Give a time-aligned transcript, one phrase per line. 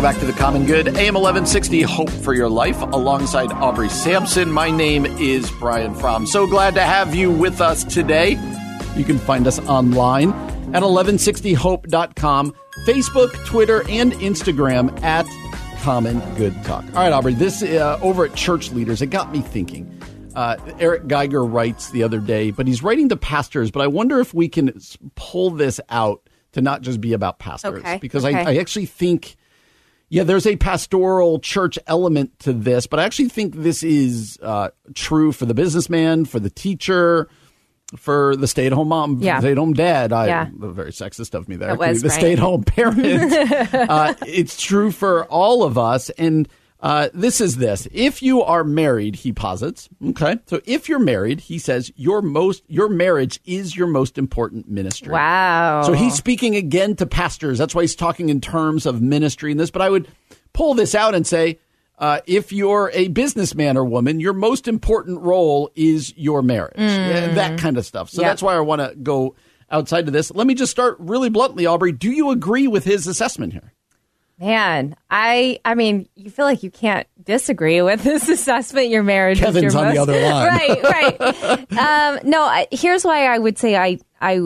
[0.00, 4.50] Welcome back to the Common Good, AM 1160, Hope for Your Life, alongside Aubrey Sampson.
[4.50, 6.26] My name is Brian Fromm.
[6.26, 8.38] So glad to have you with us today.
[8.96, 10.30] You can find us online
[10.74, 12.54] at 1160hope.com,
[12.86, 15.26] Facebook, Twitter, and Instagram at
[15.80, 16.84] Common Good Talk.
[16.94, 19.99] All right, Aubrey, this uh, over at Church Leaders, it got me thinking.
[20.34, 23.70] Uh, Eric Geiger writes the other day, but he's writing to pastors.
[23.70, 24.78] But I wonder if we can
[25.14, 28.36] pull this out to not just be about pastors, Okay, because okay.
[28.36, 29.36] I, I actually think,
[30.08, 34.70] yeah, there's a pastoral church element to this, but I actually think this is uh,
[34.94, 37.28] true for the businessman, for the teacher,
[37.96, 39.40] for the stay-at-home mom, Yeah.
[39.40, 40.12] stay-at-home dad.
[40.12, 40.46] I Yeah.
[40.56, 41.74] very sexist of me there.
[41.74, 42.18] Was, the right.
[42.18, 43.32] stay-at-home parent.
[43.74, 46.48] uh, it's true for all of us, and
[46.82, 49.88] uh, this is this: if you are married, he posits.
[50.04, 54.68] Okay, so if you're married, he says your most your marriage is your most important
[54.68, 55.12] ministry.
[55.12, 55.82] Wow.
[55.84, 57.58] So he's speaking again to pastors.
[57.58, 59.70] That's why he's talking in terms of ministry and this.
[59.70, 60.08] But I would
[60.52, 61.58] pull this out and say,
[61.98, 66.74] uh, if you're a businessman or woman, your most important role is your marriage.
[66.78, 68.08] Yeah, That kind of stuff.
[68.10, 68.30] So Yep.
[68.30, 69.34] that's why I want to go
[69.70, 70.32] outside of this.
[70.32, 71.92] Let me just start really bluntly, Aubrey.
[71.92, 73.74] Do you agree with his assessment here?
[74.40, 78.88] Man, I I mean, you feel like you can't disagree with this assessment.
[78.88, 80.46] Your marriage is Kevin's your on the other line.
[80.46, 80.82] right?
[80.82, 81.72] Right.
[81.78, 84.40] um, no, I, here's why I would say I I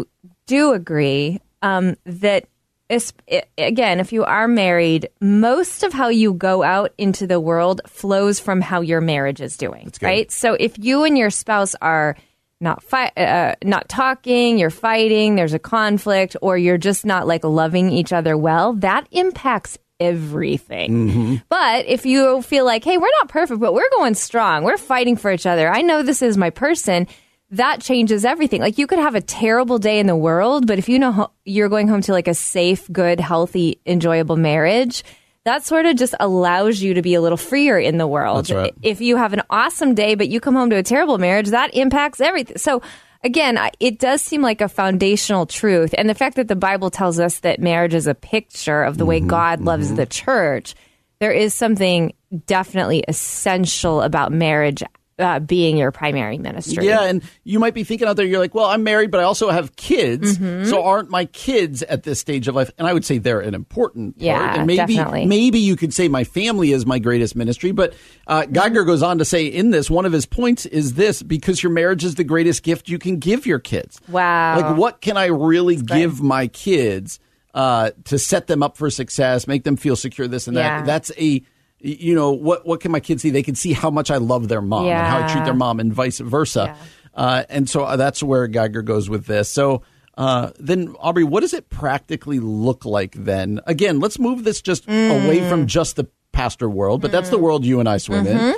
[0.46, 2.46] do agree um, that.
[2.90, 7.38] es- i- Again, if you are married, most of how you go out into the
[7.40, 10.30] world flows from how your marriage is doing, right?
[10.32, 12.16] So if you and your spouse are
[12.60, 17.44] not fi- uh, not talking, you're fighting, there's a conflict, or you're just not like
[17.44, 21.08] loving each other well, that impacts everything.
[21.08, 21.34] Mm-hmm.
[21.48, 25.16] But if you feel like, hey, we're not perfect, but we're going strong, we're fighting
[25.16, 27.06] for each other, I know this is my person.
[27.50, 28.60] That changes everything.
[28.60, 31.30] Like you could have a terrible day in the world, but if you know ho-
[31.44, 35.04] you're going home to like a safe, good, healthy, enjoyable marriage,
[35.44, 38.50] that sort of just allows you to be a little freer in the world.
[38.50, 38.74] Right.
[38.82, 41.74] If you have an awesome day, but you come home to a terrible marriage, that
[41.74, 42.56] impacts everything.
[42.56, 42.82] So,
[43.24, 45.94] again, it does seem like a foundational truth.
[45.96, 49.06] And the fact that the Bible tells us that marriage is a picture of the
[49.06, 50.74] way Mm-hmm, God loves the church,
[51.20, 52.12] there is something
[52.46, 54.82] definitely essential about marriage
[55.18, 56.86] uh, being your primary ministry.
[56.86, 59.24] Yeah, and you might be thinking out there, you're like, well, I'm married, but I
[59.24, 60.38] also have kids.
[60.38, 60.68] Mm-hmm.
[60.68, 62.70] So aren't my kids at this stage of life?
[62.78, 64.24] And I would say they're an important part.
[64.24, 65.26] Yeah, and maybe, definitely.
[65.26, 67.72] maybe you could say my family is my greatest ministry.
[67.72, 67.94] But
[68.26, 71.62] uh, Geiger goes on to say in this, one of his points is this because
[71.62, 74.00] your marriage is the greatest gift you can give your kids.
[74.08, 74.60] Wow.
[74.60, 77.20] Like, what can I really give my kids
[77.54, 80.80] uh, to set them up for success, make them feel secure, this and that?
[80.80, 80.82] Yeah.
[80.84, 81.42] That's a
[81.84, 83.30] you know what what can my kids see?
[83.30, 85.80] They can see how much i love their mom and how i treat their mom
[85.80, 86.76] and vice versa.
[87.14, 89.48] Uh, and so uh, that's where geiger goes with this.
[89.50, 89.82] So
[90.16, 93.60] uh, then aubrey what does it practically look like then?
[93.66, 97.64] Again let's move this just away from just the pastor world but that's the world
[97.64, 98.54] you and i swim in.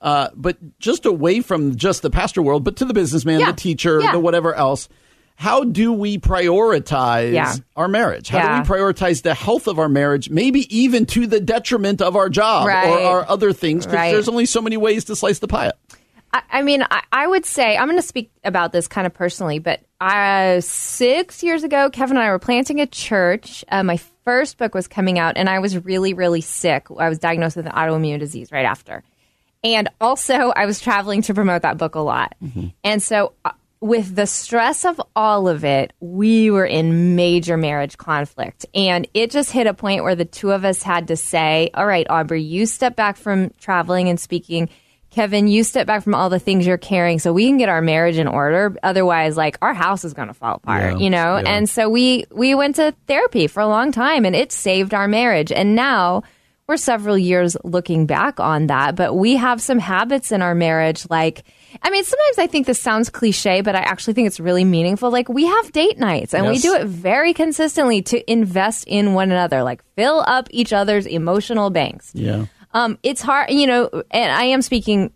[0.00, 3.50] Uh, but just away from just the pastor world but to the businessman Yeah.
[3.50, 4.12] the teacher Yeah.
[4.12, 4.88] the whatever else
[5.40, 7.54] how do we prioritize Yeah.
[7.76, 8.28] our marriage?
[8.28, 8.62] How Yeah.
[8.64, 12.28] do we prioritize the health of our marriage, maybe even to the detriment of our
[12.28, 13.86] job or our other things?
[13.86, 14.10] Because Right.
[14.12, 15.78] there's only so many ways to slice the pie up.
[16.32, 19.14] I, I mean, I, I would say I'm going to speak about this kind of
[19.14, 23.64] personally, but uh, six years ago, Kevin and I were planting a church.
[23.68, 26.86] Uh, my first book was coming out, and I was really, really sick.
[26.98, 29.04] I was diagnosed with an autoimmune disease right after,
[29.62, 32.34] and also I was traveling to promote that book a lot,
[32.82, 33.34] and so.
[33.80, 38.66] With the stress of all of it, we were in major marriage conflict.
[38.74, 41.86] And it just hit a point where the two of us had to say, All
[41.86, 44.68] right, Aubrey, you step back from traveling and speaking.
[45.10, 47.80] Kevin, you step back from all the things you're carrying so we can get our
[47.80, 48.76] marriage in order.
[48.82, 51.38] Otherwise, like our house is going to fall apart, Yeah, you know?
[51.38, 51.44] yeah.
[51.48, 55.08] And so we we went to therapy for a long time and it saved our
[55.08, 55.50] marriage.
[55.50, 56.24] And now
[56.66, 61.06] we're several years looking back on that, but we have some habits in our marriage
[61.08, 61.42] like
[61.82, 65.10] I mean, sometimes I think this sounds cliche, but I actually think it's really meaningful.
[65.10, 69.30] Like we have date nights and we do it very consistently to invest in one
[69.30, 72.10] another, like fill up each other's emotional banks.
[72.14, 72.46] Yeah.
[72.74, 75.12] Um, it's hard, you know, and I am speaking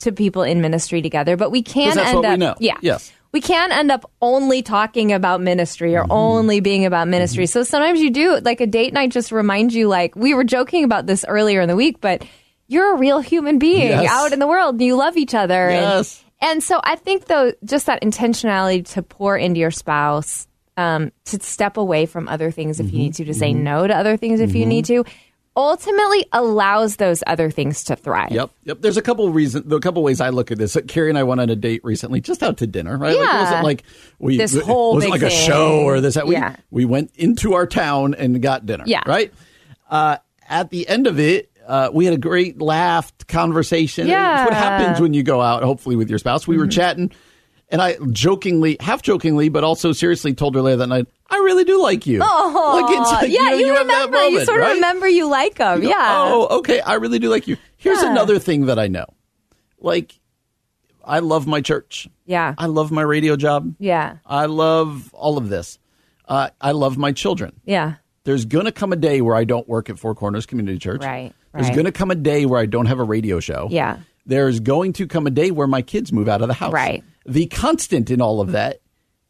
[0.00, 2.54] to people in ministry together, but we can end what we up, know.
[2.58, 3.12] yeah, Yes.
[3.32, 7.44] we can't end up only talking about ministry or only being about ministry.
[7.46, 10.84] So sometimes you do like a date night just reminds you like we were joking
[10.84, 12.24] about this earlier in the week, but
[12.70, 14.10] you're a real human being Yes.
[14.10, 15.68] out in the world and you love each other.
[15.68, 16.24] And- Yes.
[16.42, 20.46] And, so I think though just that intentionality to pour into your spouse,
[20.78, 22.96] um, to step away from other things if Mm-hmm.
[22.96, 25.04] you need to, to say no to other things if you need to,
[25.56, 28.30] ultimately allows those other things to thrive.
[28.30, 28.80] Yep, yep.
[28.80, 30.76] There's a couple reasons, a couple ways I look at this.
[30.88, 33.14] Carrie and I went on a date recently, just out to dinner, right?
[33.16, 33.42] Like, it Yeah.
[33.42, 33.82] wasn't like
[34.18, 36.14] we This it whole wasn't like a show or this.
[36.14, 36.56] That we Yeah.
[36.70, 38.84] we went into our town and got dinner.
[38.86, 39.02] Yeah.
[39.06, 39.32] right.
[39.90, 40.18] Uh,
[40.48, 44.06] at the end of it, uh, we had a great laughed conversation.
[44.08, 44.54] It's what Mm-hmm.
[44.54, 46.46] happens when you go out, hopefully with your spouse.
[46.46, 47.12] We were chatting.
[47.72, 51.62] And I jokingly, half jokingly, but also seriously told her later that night, I really
[51.62, 52.20] do like you.
[52.20, 54.16] Oh, Like, it's like, yeah, know, you, have that remember.
[54.24, 54.74] you moment, sort of right?
[54.74, 55.82] remember you like them.
[55.82, 56.16] You go, yeah.
[56.18, 56.80] Oh, okay.
[56.80, 57.56] I really do like you.
[57.76, 58.10] Here's Yeah.
[58.10, 59.06] another thing that I know.
[59.78, 60.18] Like,
[61.04, 62.08] I love my church.
[62.26, 62.54] Yeah.
[62.58, 63.74] I love my radio job.
[63.78, 64.16] Yeah.
[64.26, 65.78] I love all of this.
[66.26, 67.52] Uh, I love my children.
[67.64, 67.94] Yeah.
[68.24, 71.02] There's going to come a day where I don't work at Four Corners Community Church.
[71.04, 71.74] Right, There's right.
[71.74, 73.68] going to come a day where I don't have a radio show.
[73.70, 73.98] Yeah.
[74.26, 76.72] There's going to come a day where my kids move out of the house.
[76.72, 77.02] Right.
[77.26, 78.80] The constant in all of that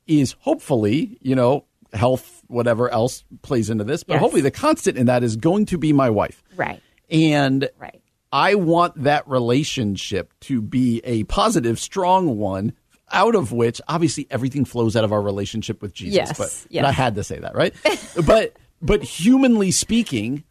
[0.07, 4.21] is hopefully, you know, health, whatever else plays into this, but Yes.
[4.21, 6.43] hopefully the constant in that is going to be my wife.
[6.57, 6.83] Right.
[7.11, 8.01] And Right.
[8.33, 12.73] I want that relationship to be a positive, strong one,
[13.11, 16.15] out of which obviously everything flows out of our relationship with Jesus.
[16.17, 16.83] Yes, But, yes.
[16.83, 17.75] but I had to say that, right?
[18.27, 20.45] but but humanly speaking,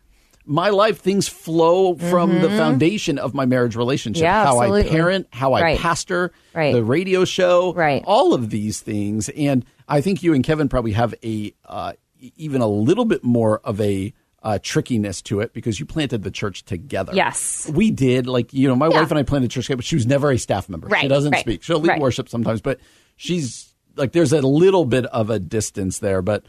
[0.49, 4.23] my life things flow from the foundation of my marriage relationship.
[4.25, 4.25] Mm-hmm.
[4.25, 5.79] Yeah, how I parent, how I Right.
[5.79, 6.73] pastor, Right.
[6.73, 8.03] the radio show, Right.
[8.05, 9.29] all of these things.
[9.29, 11.93] And I think you and Kevin probably have a uh,
[12.35, 14.11] even a little bit more of a
[14.41, 17.13] uh, trickiness to it because you planted the church together.
[17.13, 17.69] Yes.
[17.73, 18.25] we did.
[18.25, 19.01] Like you know, my Yeah.
[19.01, 20.89] wife and I planted church together, but she was never a staff member.
[20.99, 21.61] She doesn't speak.
[21.63, 22.79] She'll lead worship sometimes, but
[23.17, 26.43] she's like there's a little bit of a distance there, but.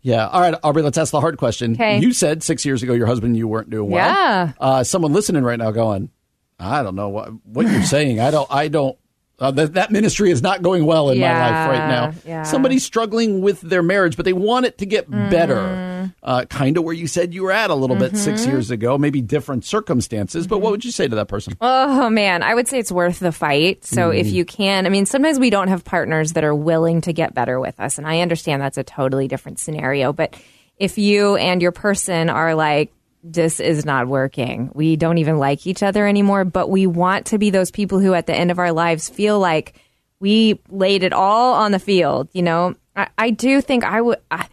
[0.00, 0.28] Yeah.
[0.28, 1.72] All right, Aubrey, let's ask the hard question.
[1.74, 1.98] Okay.
[1.98, 4.06] You said six years ago your husband and you weren't doing well.
[4.06, 4.52] Yeah.
[4.60, 6.10] Uh, someone listening right now going,
[6.58, 8.20] I don't know what, what you're saying.
[8.20, 8.96] I don't, I don't,
[9.40, 12.12] uh, that, that ministry is not going well in my life right now.
[12.26, 12.42] yeah.
[12.42, 15.58] Somebody's struggling with their marriage, but they want it to get better.
[16.08, 16.30] Mm-hmm.
[16.30, 18.98] Uh, kind of where you said you were at a little bit six years ago,
[18.98, 20.46] maybe different circumstances.
[20.46, 21.56] But what would you say to that person?
[21.60, 23.84] Oh man, I would say it's worth the fight.
[23.84, 24.18] So Mm-hmm.
[24.18, 27.34] if you can, I mean, sometimes we don't have partners that are willing to get
[27.34, 30.12] better with us, and I understand that's a totally different scenario.
[30.12, 30.34] But
[30.76, 32.92] if you and your person are like,
[33.24, 37.38] this is not working, we don't even like each other anymore, but we want to
[37.38, 39.74] be those people who, at the end of our lives, feel like
[40.20, 42.28] we laid it all on the field.
[42.32, 44.18] You know, I, I do think I would.
[44.30, 44.46] I,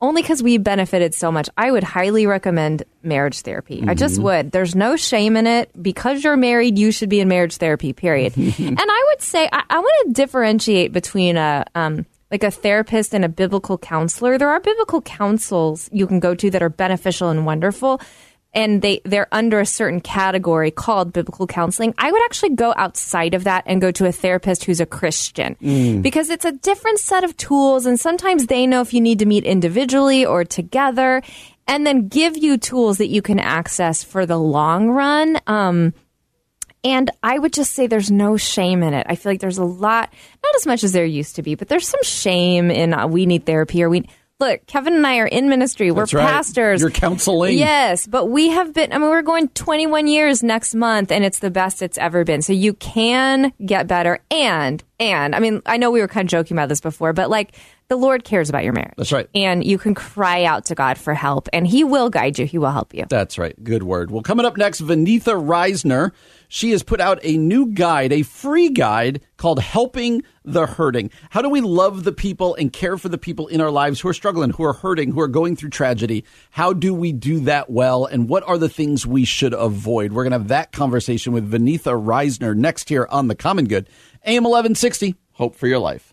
[0.00, 3.82] only because we benefited so much, I would highly recommend marriage therapy.
[3.86, 4.52] I just would.
[4.52, 5.70] There's no shame in it.
[5.80, 7.92] Because you're married, you should be in marriage therapy.
[7.92, 8.36] Period.
[8.36, 13.14] and I would say I, I want to differentiate between a um, like a therapist
[13.14, 14.36] and a biblical counselor.
[14.36, 18.00] There are biblical counsels you can go to that are beneficial and wonderful
[18.56, 21.94] and they they're under a certain category called biblical counseling.
[21.98, 25.56] I would actually go outside of that and go to a therapist who's a Christian
[26.02, 29.26] because it's a different set of tools and sometimes they know if you need to
[29.26, 31.22] meet individually or together
[31.68, 35.38] and then give you tools that you can access for the long run.
[35.46, 35.92] Um,
[36.84, 39.06] and I would just say there's no shame in it.
[39.10, 40.12] I feel like there's a lot,
[40.44, 43.26] not as much as there used to be, but there's some shame in uh, we
[43.26, 44.08] need therapy or we
[44.40, 44.66] look.
[44.66, 45.90] Kevin and I are in ministry.
[45.90, 46.12] We're right.
[46.12, 46.80] pastors.
[46.80, 47.58] You're counseling.
[47.58, 48.92] Yes, but we have been.
[48.92, 52.42] I mean, we're going 21 years next month, and it's the best it's ever been.
[52.42, 56.30] So you can get better, and and I mean, I know we were kind of
[56.30, 57.56] joking about this before, but like
[57.88, 58.94] the Lord cares about your marriage.
[58.96, 59.28] That's right.
[59.34, 62.46] and you can cry out to God for help, and He will guide you.
[62.46, 63.04] He will help you.
[63.08, 63.62] That's right.
[63.62, 64.10] Good word.
[64.10, 66.12] Well, coming up next, Vaneetha Risner.
[66.48, 71.10] She has put out a new guide, a free guide called Helping the Hurting.
[71.30, 74.08] How do we love the people and care for the people in our lives who
[74.08, 76.24] are struggling, who are hurting, who are going through tragedy?
[76.50, 78.04] How do we do that well?
[78.06, 80.12] And what are the things we should avoid?
[80.12, 83.88] We're going to have that conversation with Vaneetha Risner next here on The Common Good.
[84.28, 86.12] AM 1160, Hope for Your Life.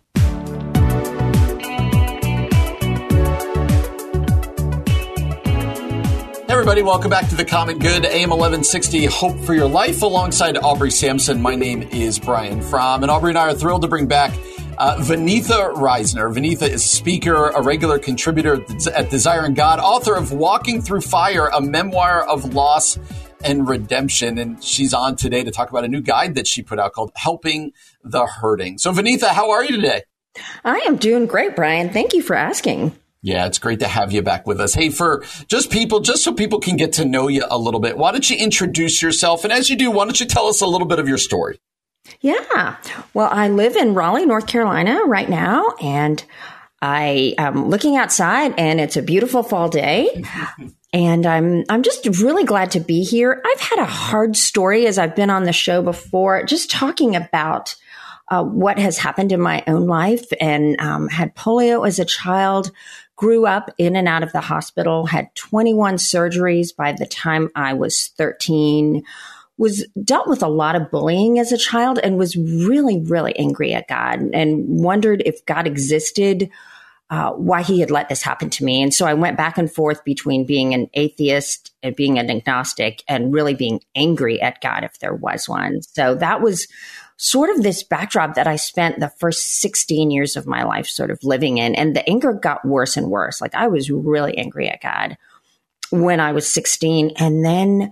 [6.47, 10.91] Everybody, welcome back to the Common Good, AM 1160, Hope for Your Life, alongside Aubrey
[10.91, 11.41] Sampson.
[11.41, 14.31] My name is Brian Fromm, and Aubrey and I are thrilled to bring back
[14.77, 16.31] uh, Vaneetha Risner.
[16.31, 21.47] Vaneetha is a speaker, a regular contributor at Desiring God, author of Walking Through Fire,
[21.47, 22.99] a memoir of loss
[23.43, 24.37] and redemption.
[24.37, 27.11] And she's on today to talk about a new guide that she put out called
[27.15, 27.71] Helping
[28.03, 28.77] the Hurting.
[28.77, 30.03] So, Vaneetha, how are you today?
[30.63, 31.89] I am doing great, Brian.
[31.89, 32.95] Thank you for asking.
[33.21, 34.73] Yeah, it's great to have you back with us.
[34.73, 37.97] Hey, for just people, just so people can get to know you a little bit,
[37.97, 39.45] why don't you introduce yourself?
[39.45, 41.59] And as you do, why don't you tell us a little bit of your story?
[42.19, 42.75] Yeah.
[43.13, 46.23] Well, I live in Raleigh, North Carolina right now, and
[46.81, 50.25] I am looking outside and it's a beautiful fall day.
[50.93, 53.41] And I'm I'm just really glad to be here.
[53.43, 57.75] I've had a hard story as I've been on the show before, just talking about
[58.29, 62.71] uh, what has happened in my own life and um, had polio as a child,
[63.15, 67.73] grew up in and out of the hospital, had 21 surgeries by the time I
[67.73, 69.03] was 13
[69.57, 73.73] was dealt with a lot of bullying as a child and was really, really angry
[73.73, 76.49] at God and wondered if God existed,
[77.13, 78.81] uh, why he had let this happen to me.
[78.81, 83.03] And so I went back and forth between being an atheist and being an agnostic
[83.07, 85.83] and really being angry at God if there was one.
[85.83, 86.67] So that was
[87.17, 91.11] sort of this backdrop that I spent the first 16 years of my life sort
[91.11, 91.75] of living in.
[91.75, 93.41] And the anger got worse and worse.
[93.41, 95.15] Like I was really angry at God
[95.91, 97.11] when I was 16.
[97.17, 97.91] And then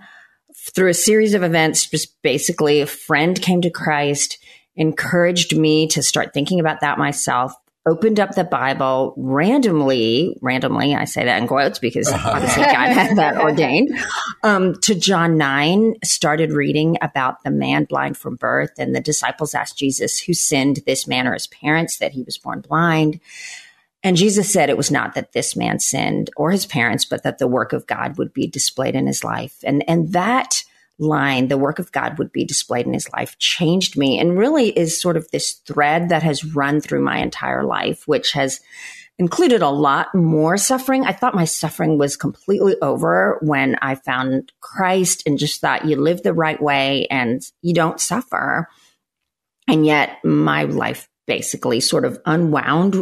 [0.74, 4.40] through a series of events, just basically a friend came to Christ,
[4.76, 7.54] encouraged me to start thinking about that myself,
[7.86, 13.18] opened up the Bible randomly, randomly, I say that in quotes because obviously God had
[13.18, 13.98] that ordained,
[14.44, 18.72] um, to John 9, started reading about the man blind from birth.
[18.78, 22.38] And the disciples asked Jesus, who sinned this man or his parents that he was
[22.38, 23.20] born blind?
[24.04, 27.38] And Jesus said it was not that this man sinned or his parents, but that
[27.38, 29.58] the work of God would be displayed in his life.
[29.64, 30.64] And, and that
[31.02, 34.70] line, the work of God would be displayed in his life, changed me and really
[34.70, 38.62] is sort of this thread that has run through my entire life, which has
[39.18, 41.06] included a lot more suffering.
[41.06, 45.96] I thought my suffering was completely over when I found Christ and just thought you
[45.96, 48.68] live the right way and you don't suffer.
[49.68, 52.96] And yet my life basically sort of unwound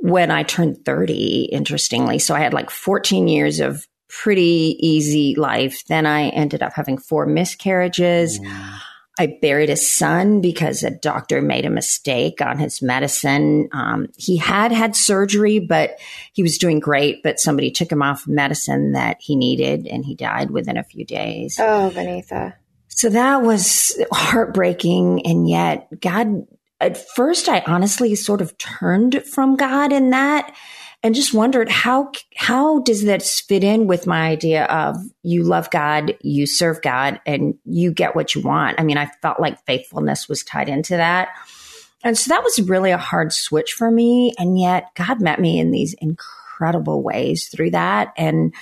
[0.00, 2.18] when I turned 30, interestingly.
[2.18, 5.84] So I had like 14 years of pretty easy life.
[5.86, 8.38] Then I ended up having four miscarriages.
[8.38, 8.80] Mm.
[9.18, 13.68] I buried a son because a doctor made a mistake on his medicine.
[13.72, 15.98] Um, he had had surgery, but
[16.32, 17.22] he was doing great.
[17.22, 21.04] But somebody took him off medicine that he needed, and he died within a few
[21.04, 21.58] days.
[21.60, 22.56] Oh, Vanessa.
[22.88, 25.26] So that was heartbreaking.
[25.26, 26.46] And yet, God
[26.80, 30.54] at first I honestly sort of turned from God in that
[31.02, 35.70] and just wondered how how does this fit in with my idea of you love
[35.70, 38.78] God, you serve God and you get what you want.
[38.78, 41.30] I mean, I felt like faithfulness was tied into that.
[42.02, 45.58] And so that was really a hard switch for me and yet God met me
[45.58, 48.54] in these incredible ways through that and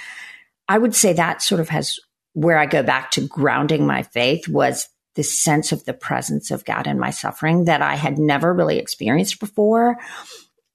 [0.68, 1.98] I would say that sort of has
[2.34, 6.64] where I go back to grounding my faith was the sense of the presence of
[6.64, 9.96] God in my suffering that I had never really experienced before.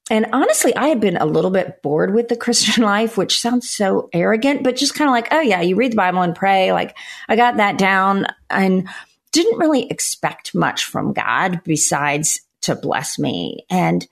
[0.09, 3.69] And honestly, I had been a little bit bored with the Christian life, which sounds
[3.69, 6.71] so arrogant, but just kind of like, oh yeah, you read the Bible and pray.
[6.71, 8.89] Like I got that down and
[9.31, 13.65] didn't really expect much from God besides to bless me.
[13.69, 14.05] And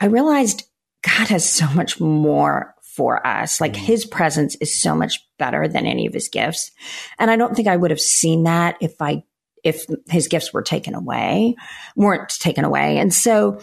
[0.00, 0.64] I realized
[1.02, 3.60] God has so much more for us.
[3.60, 3.76] Like mm.
[3.76, 6.70] his presence is so much better than any of his gifts.
[7.18, 9.22] And I don't think I would have seen that if I
[9.62, 11.56] if his gifts were taken away,
[11.96, 12.98] weren't taken away.
[12.98, 13.60] And so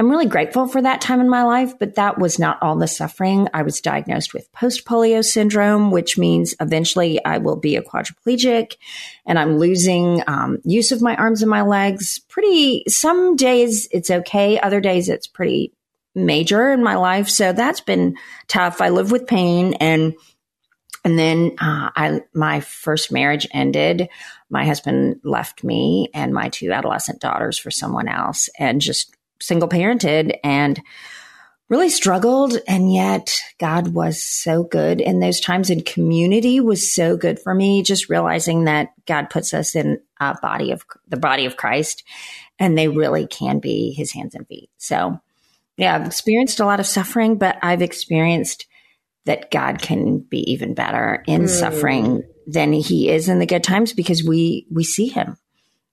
[0.00, 2.88] I'm really grateful for that time in my life, but that was not all the
[2.88, 3.48] suffering.
[3.52, 8.76] I was diagnosed with post polio syndrome, which means eventually I will be a quadriplegic
[9.26, 12.18] and I'm losing um, use of my arms and my legs.
[12.30, 15.74] Pretty, some days it's okay, other days it's pretty
[16.14, 17.28] major in my life.
[17.28, 18.16] So that's been
[18.48, 18.80] tough.
[18.80, 20.14] I live with pain and
[21.04, 24.08] and then uh, I my first marriage ended.
[24.48, 29.68] My husband left me and my two adolescent daughters for someone else, and just single
[29.68, 30.80] parented and
[31.68, 32.58] really struggled.
[32.68, 37.54] And yet, God was so good in those times, and community was so good for
[37.54, 37.82] me.
[37.82, 42.04] Just realizing that God puts us in a body of the body of Christ,
[42.58, 44.70] and they really can be His hands and feet.
[44.76, 45.20] So,
[45.76, 48.66] yeah, I've experienced a lot of suffering, but I've experienced
[49.26, 51.48] that God can be even better in mm.
[51.48, 55.36] suffering than he is in the good times because we we see him.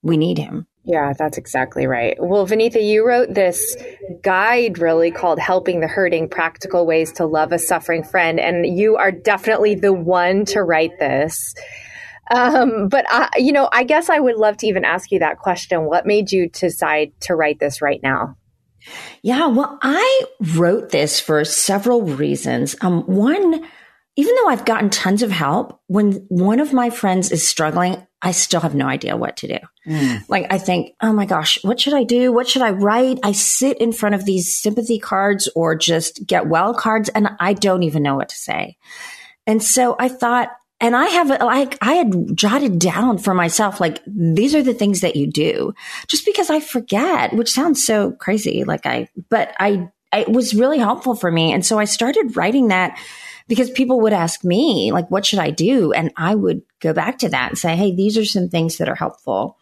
[0.01, 0.67] We need him.
[0.89, 2.15] Yeah, that's exactly right.
[2.17, 3.75] Well, Vaneetha, you wrote this
[4.23, 8.39] guide really called Helping the Hurting Practical Ways to Love a Suffering Friend.
[8.39, 11.53] And you are definitely the one to write this.
[12.31, 15.39] Um, but, I, you know, I guess I would love to even ask you that
[15.39, 15.83] question.
[15.83, 18.37] What made you decide to write this right now?
[19.21, 20.21] Yeah, well, I
[20.55, 22.77] wrote this for several reasons.
[22.79, 23.65] Um, one,
[24.15, 28.31] even though I've gotten tons of help, when one of my friends is struggling, I
[28.31, 29.57] still have no idea what to do.
[29.85, 30.27] Mm.
[30.27, 32.31] Like, I think, oh my gosh, what should I do?
[32.31, 33.19] What should I write?
[33.23, 37.53] I sit in front of these sympathy cards or just get well cards, and I
[37.53, 38.77] don't even know what to say.
[39.45, 43.99] And so I thought, and I have like I had jotted down for myself like
[44.05, 45.73] these are the things that you do
[46.07, 50.77] just because I forget which sounds so crazy like I but I it was really
[50.77, 52.99] helpful for me and so I started writing that
[53.47, 57.19] because people would ask me like what should I do and I would go back
[57.19, 59.57] to that and say hey these are some things that are helpful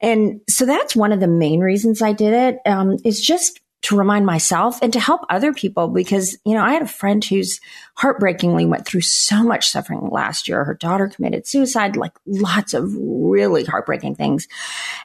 [0.00, 2.58] and so that's one of the main reasons I did it.
[2.66, 6.72] Um, is just to remind myself and to help other people because, you know, I
[6.72, 7.60] had a friend who's
[7.96, 10.64] heartbreakingly went through so much suffering last year.
[10.64, 14.48] Her daughter committed suicide, like lots of really heartbreaking things.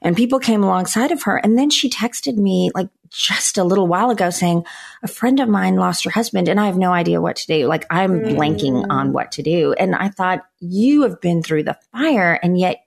[0.02, 1.36] And people came alongside of her.
[1.36, 4.64] And then she texted me like just a little while ago saying,
[5.04, 7.68] a friend of mine lost her husband and I have no idea what to do.
[7.68, 8.36] Like I'm mm.
[8.36, 9.74] blanking on what to do.
[9.74, 12.86] And I thought, you have been through the fire and yet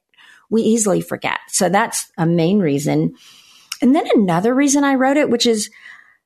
[0.49, 1.41] we easily forget.
[1.49, 3.15] So that's a main reason.
[3.83, 5.71] And then another reason I wrote it, which is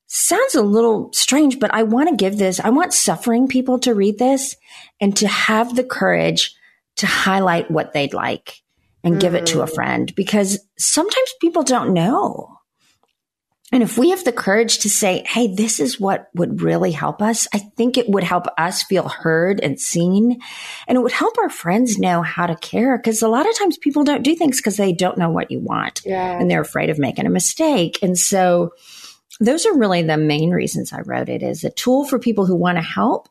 [0.06, 3.94] sounds a little strange, but I want to give this, I want suffering people to
[3.94, 4.54] read this
[5.00, 6.54] and to have the courage
[6.96, 8.62] to highlight what they'd like
[9.02, 9.20] and mm.
[9.20, 9.74] give it to a mm.
[9.74, 12.55] friend because sometimes people don't know.
[13.72, 17.20] And if we have the courage to say, Hey, this is what would really help
[17.20, 20.40] us, I think it would help us feel heard and seen.
[20.86, 22.96] And it would help our friends know how to care.
[22.98, 25.58] Cause a lot of times people don't do things because they don't know what you
[25.58, 26.38] want yeah.
[26.38, 27.98] and they're afraid of making a mistake.
[28.02, 28.70] And so
[29.40, 32.56] those are really the main reasons I wrote it is a tool for people who
[32.56, 33.28] want to help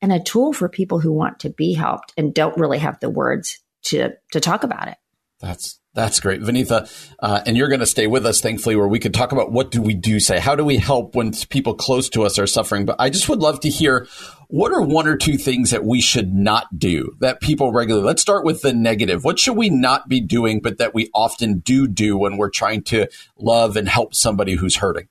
[0.00, 3.10] and a tool for people who want to be helped and don't really have the
[3.10, 4.96] words to, to talk about it.
[5.40, 6.88] That's that's great, Vaneetha.
[7.18, 9.70] Uh, and you're going to stay with us, thankfully, where we could talk about what
[9.70, 10.38] do we do say?
[10.38, 12.86] How do we help when people close to us are suffering?
[12.86, 14.06] But I just would love to hear
[14.48, 18.22] what are one or two things that we should not do that people regularly, let's
[18.22, 19.24] start with the negative.
[19.24, 22.82] What should we not be doing, but that we often do do when we're trying
[22.84, 23.08] to
[23.38, 25.08] love and help somebody who's hurting?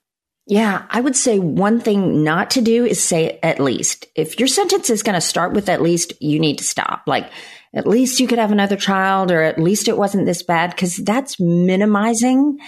[0.47, 4.07] Yeah, I would say one thing not to do is say at least.
[4.15, 7.03] If your sentence is going to start with at least, you need to stop.
[7.05, 7.31] Like,
[7.73, 10.97] at least you could have another child or at least it wasn't this bad because
[10.97, 12.59] that's minimizing.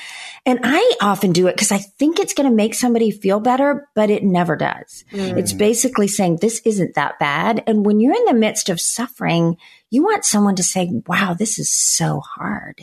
[0.45, 3.88] And I often do it because I think it's going to make somebody feel better,
[3.95, 5.03] but it never does.
[5.12, 5.38] Mm.
[5.38, 7.63] It's basically saying this isn't that bad.
[7.67, 9.58] And when you're in the midst of suffering,
[9.89, 12.82] you want someone to say, wow, this is so hard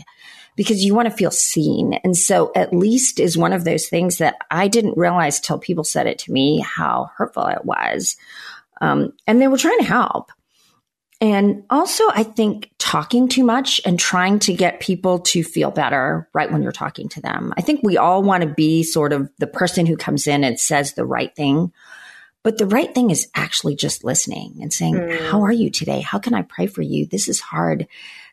[0.56, 1.94] because you want to feel seen.
[2.04, 5.84] And so at least is one of those things that I didn't realize till people
[5.84, 8.16] said it to me, how hurtful it was.
[8.82, 10.30] Um, and they were trying to help.
[11.20, 16.28] And also, I think talking too much and trying to get people to feel better
[16.32, 17.52] right when you're talking to them.
[17.58, 20.58] I think we all want to be sort of the person who comes in and
[20.58, 21.72] says the right thing.
[22.42, 25.28] But the right thing is actually just listening and saying, mm.
[25.28, 26.00] How are you today?
[26.00, 27.04] How can I pray for you?
[27.04, 27.86] This is hard.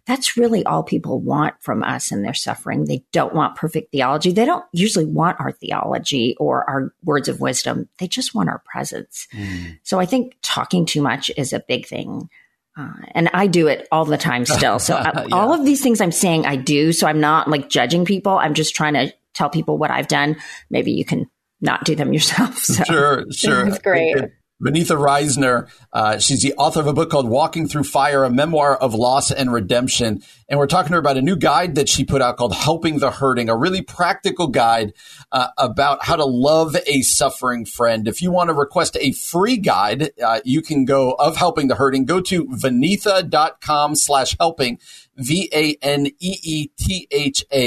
[0.05, 2.85] That's really all people want from us in their suffering.
[2.85, 4.31] They don't want perfect theology.
[4.31, 7.89] They don't usually want our theology or our words of wisdom.
[7.97, 9.27] They just want our presence.
[9.33, 9.77] Mm.
[9.83, 12.29] So I think talking too much is a big thing.
[12.77, 14.77] Uh, and I do it all the time still.
[14.77, 15.35] So I, yeah.
[15.35, 16.93] all of these things I'm saying I do.
[16.93, 18.37] So I'm not like judging people.
[18.37, 20.37] I'm just trying to tell people what I've done.
[20.69, 22.59] Maybe you can not do them yourself.
[22.59, 22.83] So.
[22.83, 23.65] Sure, sure.
[23.65, 24.15] That's great.
[24.61, 28.75] Vaneetha Risner, uh, she's the author of a book called Walking Through Fire, a memoir
[28.75, 30.23] of loss and redemption.
[30.49, 32.97] And we're talking to her about a new guide that she put out called Helping
[32.97, 34.93] the Hurting, a really practical guide
[35.31, 38.07] uh, about how to love a suffering friend.
[38.07, 41.75] If you want to request a free guide, uh, you can go of Helping the
[41.75, 42.05] Hurting.
[42.05, 44.79] Go to vaneetha.com slash helping,
[45.17, 45.83] V-A-N-E-E-T-H-A.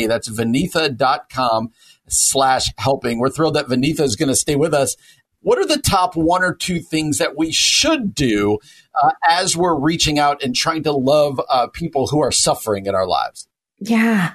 [0.09, 1.70] That's vaneetha.com
[2.09, 3.18] slash helping.
[3.20, 4.96] We're thrilled that Vaneetha is going to stay with us
[5.42, 8.59] what are the top one or two things that we should do
[9.03, 12.94] uh, as we're reaching out and trying to love uh, people who are suffering in
[12.94, 13.48] our lives?
[13.79, 14.35] Yeah,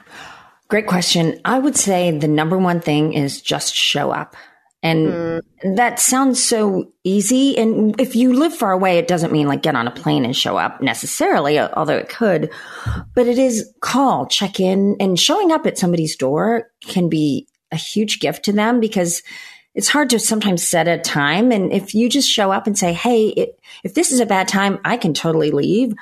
[0.67, 1.39] great question.
[1.45, 4.35] I would say the number one thing is just show up.
[4.81, 5.41] And mm.
[5.75, 7.57] that sounds so easy.
[7.57, 10.35] And if you live far away, it doesn't mean like get on a plane and
[10.35, 12.51] show up necessarily, although it could.
[13.15, 17.77] But it is call, check in, and showing up at somebody's door can be a
[17.77, 19.23] huge gift to them because
[19.75, 21.51] it's hard to sometimes set a time.
[21.51, 24.47] And if you just show up and say, Hey, it, if this is a bad
[24.47, 25.93] time, I can totally leave.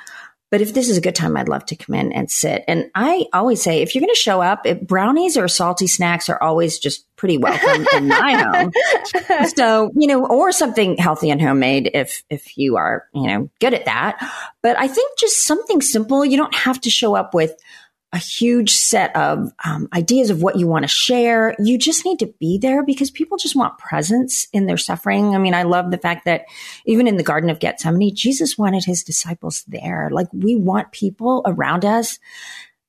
[0.54, 2.62] But if this is a good time, I'd love to come in and sit.
[2.68, 6.40] And I always say, if you're going to show up, brownies or salty snacks are
[6.40, 8.72] always just pretty welcome in my home.
[9.56, 13.74] So, you know, or something healthy and homemade if, if you are, you know, good
[13.74, 14.32] at that.
[14.62, 16.24] But I think just something simple.
[16.24, 17.60] You don't have to show up with,
[18.14, 21.54] a huge set of um, ideas of what you want to share.
[21.58, 25.34] You just need to be there because people just want presence in their suffering.
[25.34, 26.44] I mean, I love the fact that
[26.86, 30.10] even in the Garden of Gethsemane, Jesus wanted his disciples there.
[30.12, 32.20] Like we want people around us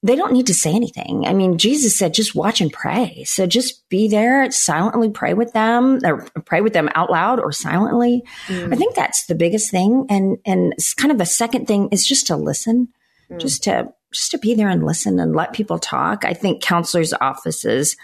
[0.04, 1.26] they don't need to say anything.
[1.26, 3.24] I mean, Jesus said, just watch and pray.
[3.24, 7.52] So just be there, silently pray with them or pray with them out loud or
[7.52, 8.24] silently.
[8.46, 8.72] Mm.
[8.72, 10.06] I think that's the biggest thing.
[10.08, 12.90] And, and kind of a second thing is just to listen,
[13.32, 13.40] mm.
[13.40, 16.26] just to, just to be there and listen and let people talk.
[16.26, 17.98] I think counselors' offices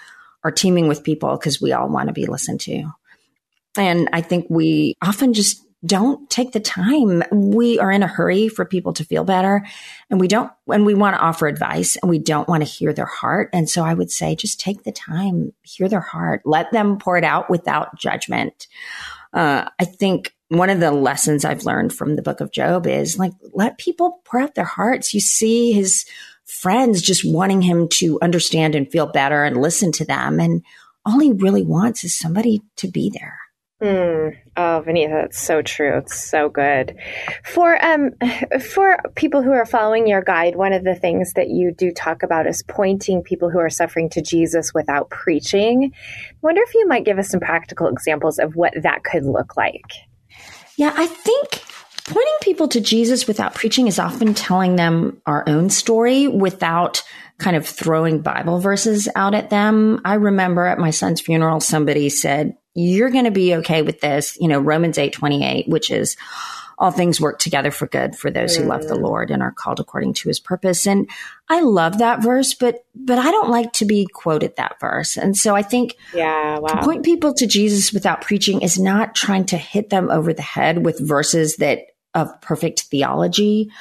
[0.44, 2.92] are teaming with people because we all want to be listened to.
[3.78, 7.24] And I think we often just don't take the time.
[7.32, 9.66] We are in a hurry for people to feel better
[10.10, 12.94] and we don't, and we want to offer advice and we don't want to hear
[12.94, 13.50] their heart.
[13.54, 17.18] And so I would say just take the time, hear their heart, let them pour
[17.18, 18.68] it out without judgment.
[19.34, 23.18] Uh, I think one of the lessons I've learned from the book of Job is
[23.18, 25.14] like, let people pour out their hearts.
[25.14, 26.06] You see his
[26.44, 30.42] friends just wanting him to understand and feel better and listen to them.
[30.42, 30.62] And
[31.06, 33.40] all he really wants is somebody to be there.
[33.82, 34.36] Mm.
[34.58, 36.00] Oh, Vaneetha, that's so true.
[36.00, 36.98] It's so good.
[37.46, 38.12] For um,
[38.60, 42.24] for people who are following your guide, one of the things that you do talk
[42.24, 45.94] about is pointing people who are suffering to Jesus without preaching.
[45.94, 49.56] I wonder if you might give us some practical examples of what that could look
[49.56, 49.94] like.
[50.82, 51.62] Yeah, I think
[52.06, 57.04] pointing people to Jesus without preaching is often telling them our own story without
[57.38, 60.02] kind of throwing Bible verses out at them.
[60.04, 64.36] I remember at my son's funeral, somebody said, you're going to be okay with this.
[64.42, 66.18] You know, Romans 8 28, which is
[66.82, 69.04] all things work together for good for those who love the mm.
[69.04, 70.88] Lord and are called according to his purpose.
[70.88, 71.08] And
[71.48, 75.16] I love that verse, but, but I don't like to be quoted that verse.
[75.16, 76.70] And so I think yeah, wow.
[76.70, 80.42] to point people to Jesus without preaching is not trying to hit them over the
[80.42, 83.72] head with verses that of perfect theology.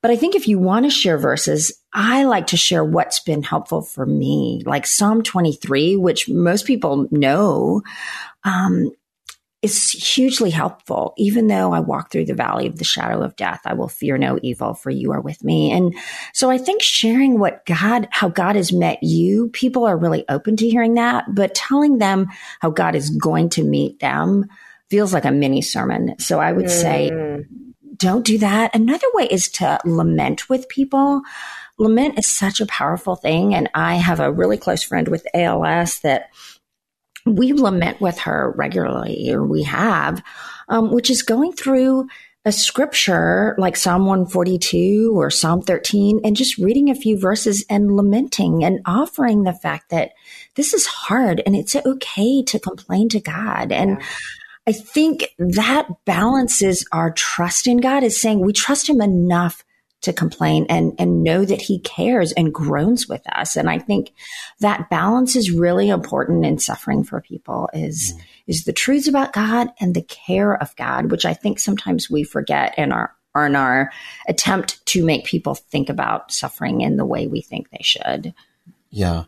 [0.00, 3.42] But I think if you want to share verses, I like to share what's been
[3.42, 7.82] helpful for me, like Psalm 23, which most people know
[8.44, 8.92] um,
[9.72, 11.14] is hugely helpful.
[11.16, 14.18] Even though I walk through the valley of the shadow of death, I will fear
[14.18, 15.72] no evil, for you are with me.
[15.72, 15.94] And
[16.32, 20.56] so I think sharing what God, how God has met you, people are really open
[20.56, 22.26] to hearing that, but telling them
[22.60, 24.46] how God is going to meet them
[24.88, 26.18] feels like a mini sermon.
[26.18, 26.70] So I would mm.
[26.70, 27.44] say,
[27.96, 28.74] don't do that.
[28.74, 31.22] Another way is to lament with people.
[31.78, 33.54] Lament is such a powerful thing.
[33.54, 36.30] And I have a really close friend with ALS that
[37.26, 40.22] we lament with her regularly, or we have,
[40.68, 42.08] um, which is going through
[42.46, 47.96] a scripture like Psalm 142 or Psalm 13 and just reading a few verses and
[47.96, 50.12] lamenting and offering the fact that
[50.54, 53.72] this is hard and it's okay to complain to God.
[53.72, 54.06] And yeah.
[54.68, 59.64] I think that balances our trust in God is saying we trust him enough
[60.06, 63.56] to complain and, and know that he cares and groans with us.
[63.56, 64.12] And I think
[64.60, 68.22] that balance is really important in suffering for people is, mm.
[68.46, 72.22] is the truths about God and the care of God, which I think sometimes we
[72.22, 73.92] forget in our, in our
[74.28, 78.32] attempt to make people think about suffering in the way we think they should.
[78.90, 79.24] Yeah.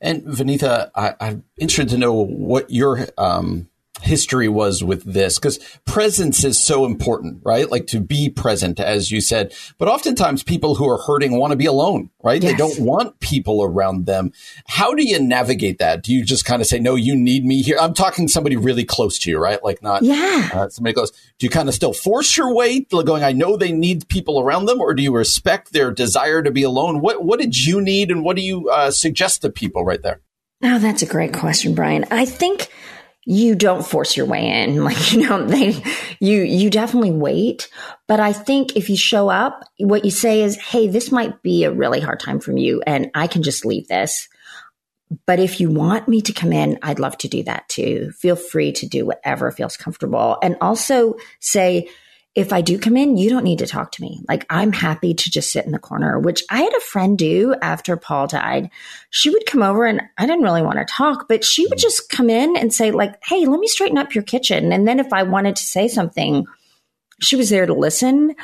[0.00, 3.68] And Vaneetha, I, am interested to know what your um,
[4.02, 7.70] history was with this because presence is so important, right?
[7.70, 9.52] Like to be present, as you said.
[9.78, 12.42] But oftentimes people who are hurting want to be alone, right?
[12.42, 12.52] Yes.
[12.52, 14.32] They don't want people around them.
[14.66, 16.02] How do you navigate that?
[16.02, 17.78] Do you just kind of say, no, you need me here?
[17.80, 19.62] I'm talking somebody really close to you, right?
[19.62, 20.48] Like not yeah.
[20.52, 21.10] Uh, somebody close.
[21.10, 24.66] Do you kind of still force your way going, I know they need people around
[24.66, 27.00] them or do you respect their desire to be alone?
[27.00, 30.20] What, what did you need and what do you uh, suggest to people right there?
[30.62, 32.04] Oh, that's a great question, Brian.
[32.10, 32.68] I think
[33.30, 34.84] you don't force your way in.
[34.90, 35.80] Like, you know, they,
[36.18, 37.68] you, you definitely wait.
[38.08, 41.62] But I think if you show up, what you say is, Hey, this might be
[41.62, 44.28] a really hard time for you and I can just leave this.
[45.26, 48.10] But if you want me to come in, I'd love to do that too.
[48.12, 51.88] Feel free to do whatever feels comfortable and also say,
[52.36, 54.20] if I do come in, you don't need to talk to me.
[54.28, 57.56] Like I'm happy to just sit in the corner, which I had a friend do
[57.60, 58.70] after Paul died.
[59.10, 62.08] She would come over and I didn't really want to talk, but she would just
[62.08, 64.72] come in and say like, Hey, let me straighten up your kitchen.
[64.72, 66.46] And then if I wanted to say something,
[67.20, 68.36] she was there to listen,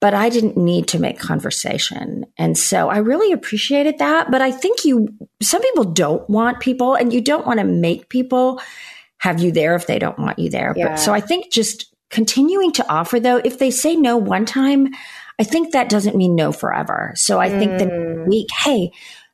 [0.00, 2.24] but I didn't need to make conversation.
[2.36, 4.30] And so I really appreciated that.
[4.30, 5.08] But I think you,
[5.42, 8.60] some people don't want people and you don't want to make people
[9.18, 10.72] have you there if they don't want you there.
[10.76, 10.90] Yeah.
[10.90, 14.88] But so I think just continuing to offer though, if they say no one time,
[15.38, 17.12] I think that doesn't mean no forever.
[17.14, 17.58] So I mm.
[17.58, 18.90] think the week, hey,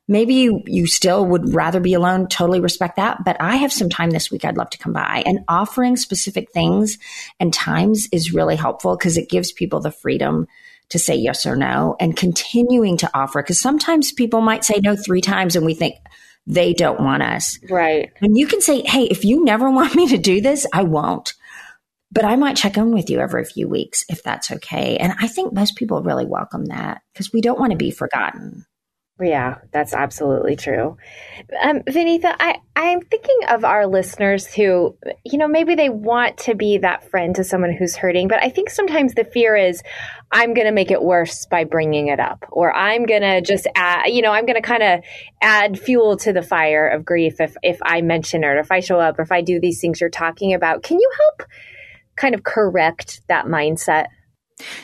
[0.07, 2.27] maybe you, you still would rather be alone.
[2.27, 3.23] Totally respect that.
[3.25, 4.45] But I have some time this week.
[4.45, 6.99] I'd love to come by and offering specific things
[7.39, 10.47] and times is really helpful because it gives people the freedom
[10.89, 13.41] to say yes or no and continuing to offer.
[13.41, 15.95] Cause sometimes people might say no three times and we think,
[16.47, 17.57] they don't want us.
[17.71, 18.11] Right.
[18.21, 21.33] And you can say, Hey, if you never want me to do this, I won't
[22.15, 24.97] but I might check in with you every few weeks if that's okay.
[24.97, 28.65] And I think most people really welcome that because we don't want to be forgotten.
[29.21, 30.97] Yeah, that's absolutely true.
[31.61, 36.55] Um, Vaneetha, I, I'm thinking of our listeners who, you know, maybe they want to
[36.55, 39.81] be that friend to someone who's hurting, but I think sometimes the fear is,
[40.33, 43.67] I'm going to make it worse by bringing it up, or I'm going to just
[43.75, 44.99] add, you know, I'm going to kind of
[45.41, 48.81] add fuel to the fire of grief if, if I mention it, or if I
[48.81, 50.83] show up, or if I do these things you're talking about.
[50.83, 51.49] Can you help
[52.15, 54.07] kind of correct that mindset?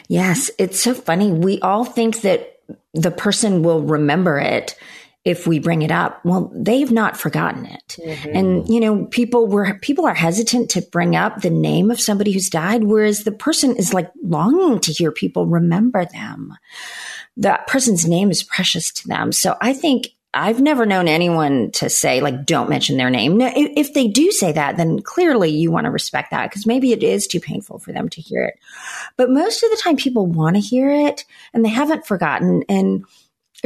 [0.07, 1.31] Yes, it's so funny.
[1.31, 2.59] We all think that
[2.93, 4.75] the person will remember it
[5.23, 6.23] if we bring it up.
[6.25, 7.97] Well, they've not forgotten it.
[8.03, 8.35] Mm-hmm.
[8.35, 12.31] And, you know, people were, people are hesitant to bring up the name of somebody
[12.31, 16.57] who's died, whereas the person is like longing to hear people remember them.
[17.37, 19.31] That person's name is precious to them.
[19.31, 23.37] So I think I've never known anyone to say, like, don't mention their name.
[23.37, 26.65] Now, if, if they do say that, then clearly you want to respect that because
[26.65, 28.57] maybe it is too painful for them to hear it.
[29.17, 32.63] But most of the time, people want to hear it and they haven't forgotten.
[32.69, 33.03] And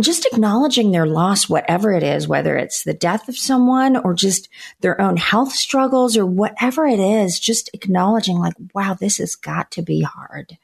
[0.01, 4.49] just acknowledging their loss, whatever it is, whether it's the death of someone or just
[4.79, 9.69] their own health struggles or whatever it is, just acknowledging, like, wow, this has got
[9.71, 10.57] to be hard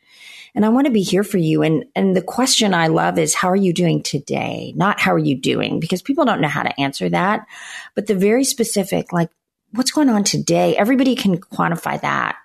[0.56, 1.64] and I want to be here for you.
[1.64, 4.74] And, and the question I love is, how are you doing today?
[4.76, 5.80] Not how are you doing?
[5.80, 7.46] Because people don't know how to answer that.
[7.96, 9.30] But the very specific, like,
[9.72, 10.76] what's going on today?
[10.76, 12.38] Everybody can quantify that.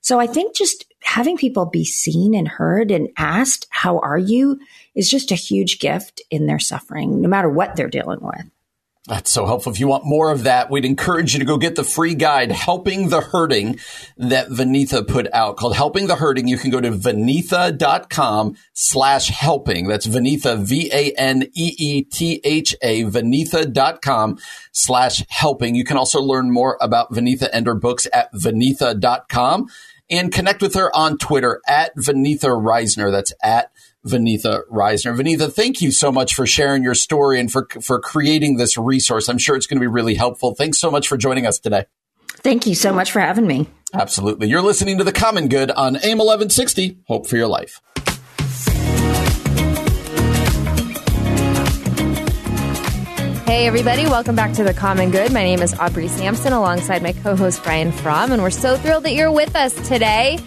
[0.00, 4.58] So I think just having people be seen and heard and asked, how are you
[4.94, 8.44] is just a huge gift in their suffering, no matter what they're dealing with.
[9.06, 9.70] That's so helpful.
[9.72, 12.50] If you want more of that, we'd encourage you to go get the free guide,
[12.50, 13.78] Helping the Hurting,
[14.16, 16.48] that Vaneetha put out called Helping the Hurting.
[16.48, 19.86] You can go to vaneetha.com slash helping.
[19.86, 21.14] That's Vaneetha, V-A-N-E-E-T-H-A,
[23.04, 24.38] vaneetha.com
[24.72, 25.76] slash helping.
[25.76, 29.68] You can also learn more about Vaneetha and her books at vaneetha.com
[30.10, 33.12] and connect with her on Twitter at Vaneetha Risner.
[33.12, 33.70] That's at
[34.06, 35.16] Vaneetha Risner.
[35.16, 39.28] Vaneetha, thank you so much for sharing your story and for, for creating this resource.
[39.28, 40.54] I'm sure it's going to be really helpful.
[40.54, 41.86] Thanks so much for joining us today.
[42.28, 43.68] Thank you so much for having me.
[43.92, 44.48] Absolutely.
[44.48, 46.98] You're listening to The Common Good on AM 1160.
[47.06, 47.80] Hope for your life.
[53.46, 55.32] Hey, everybody, welcome back to The Common Good.
[55.32, 59.04] My name is Aubrey Sampson alongside my co host Brian Fromm, and we're so thrilled
[59.04, 60.38] that you're with us today.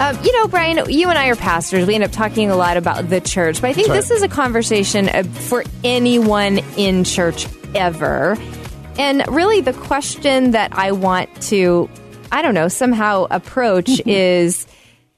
[0.00, 1.86] Um, you know, Brian, you and I are pastors.
[1.86, 4.28] We end up talking a lot about the church, but I think this is a
[4.28, 8.36] conversation uh, for anyone in church ever.
[8.98, 11.88] And really, the question that I want to,
[12.32, 14.08] I don't know, somehow approach mm-hmm.
[14.08, 14.66] is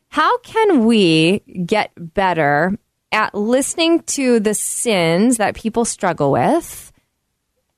[0.09, 2.77] how can we get better
[3.12, 6.93] at listening to the sins that people struggle with?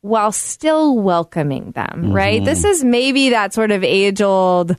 [0.00, 2.12] While still welcoming them, mm-hmm.
[2.12, 2.44] right?
[2.44, 4.76] This is maybe that sort of age old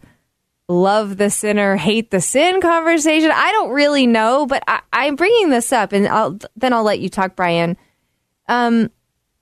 [0.69, 3.31] love the sinner, hate the sin conversation.
[3.33, 6.99] I don't really know, but I, am bringing this up, and I'll, then I'll let
[6.99, 7.75] you talk, Brian.
[8.47, 8.91] Um,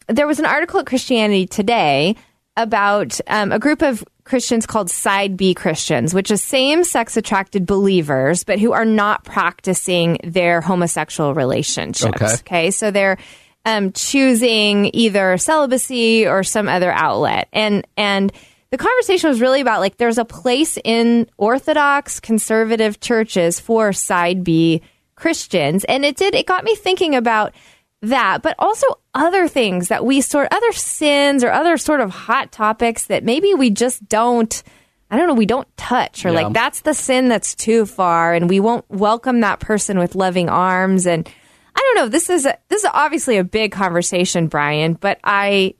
[0.08, 2.16] there was an article at Christianity Today
[2.56, 7.66] about um, a group of Christians called Side B Christians, which is same sex attracted
[7.66, 12.22] believers, but who are not practicing their homosexual relationships.
[12.22, 12.34] Okay.
[12.34, 12.72] okay?
[12.72, 13.18] So they're
[13.66, 17.50] um, choosing either celibacy or some other outlet.
[17.52, 18.32] And, and,
[18.70, 24.44] the conversation was really about like there's a place in Orthodox conservative churches for side
[24.44, 24.82] B
[25.18, 25.84] Christians.
[25.86, 27.54] And it did, it got me thinking about
[28.02, 32.52] that, but also other things that we sort, other sins or other sort of hot
[32.52, 34.64] topics that maybe we just don't,
[35.10, 36.42] I don't know, we don't touch or yeah.
[36.42, 40.50] like that's the sin that's too far and we won't welcome that person with loving
[40.50, 41.08] arms.
[41.08, 41.28] And
[41.76, 45.74] I don't know, this is, a, this is obviously a big conversation, Brian, but I,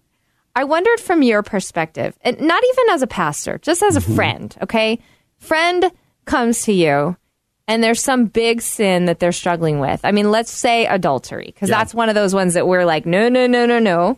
[0.58, 4.16] I wondered from your perspective, and not even as a pastor, just as a mm-hmm.
[4.16, 4.98] friend, okay?
[5.38, 5.92] Friend
[6.26, 7.16] comes to you
[7.68, 10.02] and there's some big sin that they're struggling with.
[10.04, 11.78] I mean, let's say adultery, because yeah.
[11.78, 14.18] that's one of those ones that we're like, no, no, no, no, no.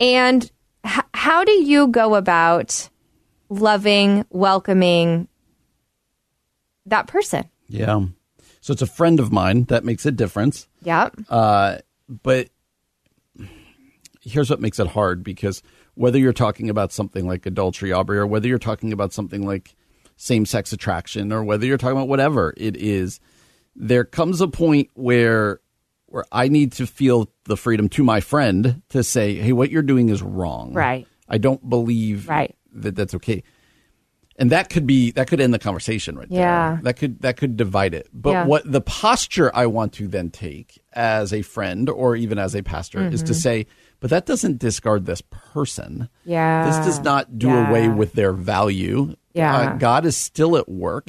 [0.00, 0.50] And
[0.84, 2.88] h- how do you go about
[3.48, 5.28] loving, welcoming
[6.86, 7.48] that person?
[7.68, 8.06] Yeah.
[8.62, 9.66] So it's a friend of mine.
[9.66, 10.66] That makes a difference.
[10.82, 11.10] Yeah.
[11.28, 12.48] Uh, but
[14.22, 15.62] here's what makes it hard because
[15.94, 19.74] whether you're talking about something like adultery, Aubrey, or whether you're talking about something like
[20.16, 23.20] same sex attraction, or whether you're talking about whatever it is,
[23.74, 25.60] there comes a point where
[26.06, 29.82] where I need to feel the freedom to my friend to say, "Hey, what you're
[29.82, 31.06] doing is wrong." Right.
[31.28, 32.54] I don't believe right.
[32.72, 33.42] that that's okay.
[34.38, 36.72] And that could be that could end the conversation right yeah.
[36.74, 36.80] there.
[36.84, 38.08] That could that could divide it.
[38.12, 38.46] But yeah.
[38.46, 42.62] what the posture I want to then take as a friend or even as a
[42.62, 43.14] pastor mm-hmm.
[43.14, 43.40] is to mm-hmm.
[43.40, 43.66] say,
[44.02, 46.10] but that doesn't discard this person.
[46.26, 46.66] Yeah.
[46.66, 47.70] This does not do yeah.
[47.70, 49.56] away with their value Yeah.
[49.56, 51.08] Uh, God is still at work.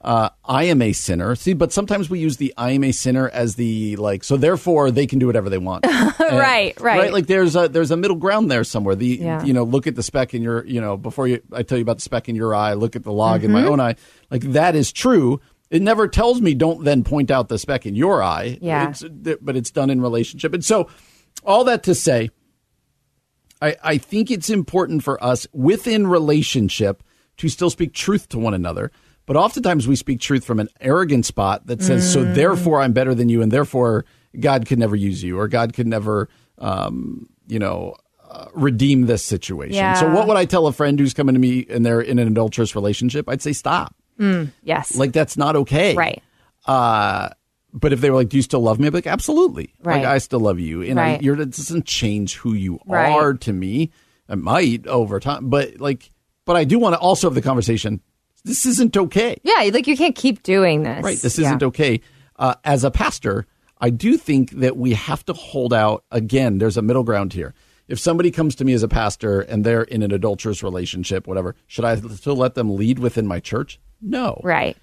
[0.00, 1.36] Uh, I am a sinner.
[1.36, 4.90] See, but sometimes we use the I am a sinner as the like, so therefore
[4.90, 5.84] they can do whatever they want.
[6.30, 7.12] And- Right, right.
[7.12, 8.94] Like there's a there's a middle ground there somewhere.
[8.96, 9.44] The Yeah.
[9.44, 11.82] you know look at the speck in your you know before you I tell you
[11.82, 12.72] about the speck in your eye.
[12.74, 13.70] Look at the log in my Mm-hmm.
[13.70, 13.94] own eye.
[14.30, 15.40] Like that is true.
[15.70, 18.58] It never tells me don't then point out the speck in your eye.
[18.60, 18.90] Yeah.
[18.90, 19.04] It's,
[19.40, 20.52] but it's done in relationship.
[20.54, 20.88] And so
[21.44, 22.30] all that to say,
[23.62, 27.02] I, I think it's important for us within relationship
[27.38, 28.90] to still speak truth to one another.
[29.26, 33.14] But oftentimes we speak truth from an arrogant spot that says, so therefore I'm better
[33.14, 34.04] than you, and therefore
[34.38, 37.94] God could never use you, or God could never, um, you know,
[38.28, 39.94] uh, redeem this situation.
[39.96, 42.28] So what would I tell a friend who's coming to me and they're in an
[42.28, 43.28] adulterous relationship?
[43.28, 43.94] I'd say stop.
[44.62, 44.96] Yes.
[44.96, 45.94] Like that's not okay.
[45.94, 46.22] right.
[46.66, 47.30] Uh,
[47.72, 49.74] but if they were like, "Do you still love me?" I'd be like, "Absolutely.
[49.82, 49.96] Right.
[50.02, 53.10] Like I still love you." And I, you're, it doesn't change who you Right.
[53.10, 53.90] are to me.
[54.28, 56.10] It might over time, but like,
[56.44, 58.00] but I do want to also have the conversation.
[58.44, 61.02] This isn't okay, Yeah, like you can't keep doing this.
[61.04, 61.18] right?
[61.18, 62.00] This isn't okay.
[62.36, 63.46] Uh, as a pastor,
[63.80, 66.04] I do think that we have to hold out.
[66.10, 67.52] Again, there's a middle ground here.
[67.86, 71.54] If somebody comes to me as a pastor and they're in an adulterous relationship, whatever,
[71.66, 73.78] should I still let them lead within my church?
[74.00, 74.76] No Right.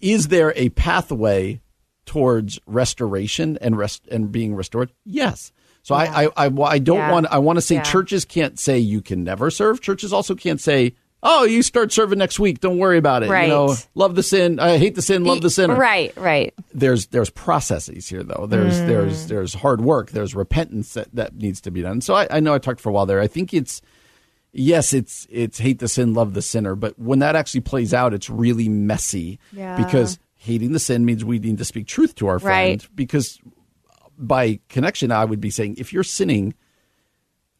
[0.00, 1.60] is there a pathway
[2.08, 4.90] towards restoration and rest and being restored?
[5.04, 5.52] Yes.
[5.82, 7.12] So I, I, I, I don't Yeah.
[7.12, 7.82] want, I want to say Yeah.
[7.82, 9.80] churches can't say you can never serve.
[9.80, 12.60] Churches also can't say, oh, you start serving next week.
[12.60, 13.30] Don't worry about it.
[13.30, 13.44] Right.
[13.44, 14.58] You know, love the sin.
[14.60, 15.24] I hate the sin.
[15.24, 15.76] Love the sinner.
[15.76, 16.52] Right, right.
[16.74, 18.46] There's, there's processes here though.
[18.48, 18.86] There's, Mm.
[18.86, 20.10] there's, there's hard work.
[20.10, 22.00] There's repentance that, that needs to be done.
[22.00, 23.20] So I, I know I talked for a while there.
[23.20, 23.80] I think it's,
[24.52, 28.12] yes, it's it's hate the sin, love the sinner, but when that actually plays out,
[28.14, 29.76] it's really messy Yeah.
[29.76, 32.80] because hating the sin means we need to speak truth to our friend.
[32.82, 32.88] Right.
[32.96, 33.38] Because
[34.16, 36.54] by connection, I would be saying if you're sinning,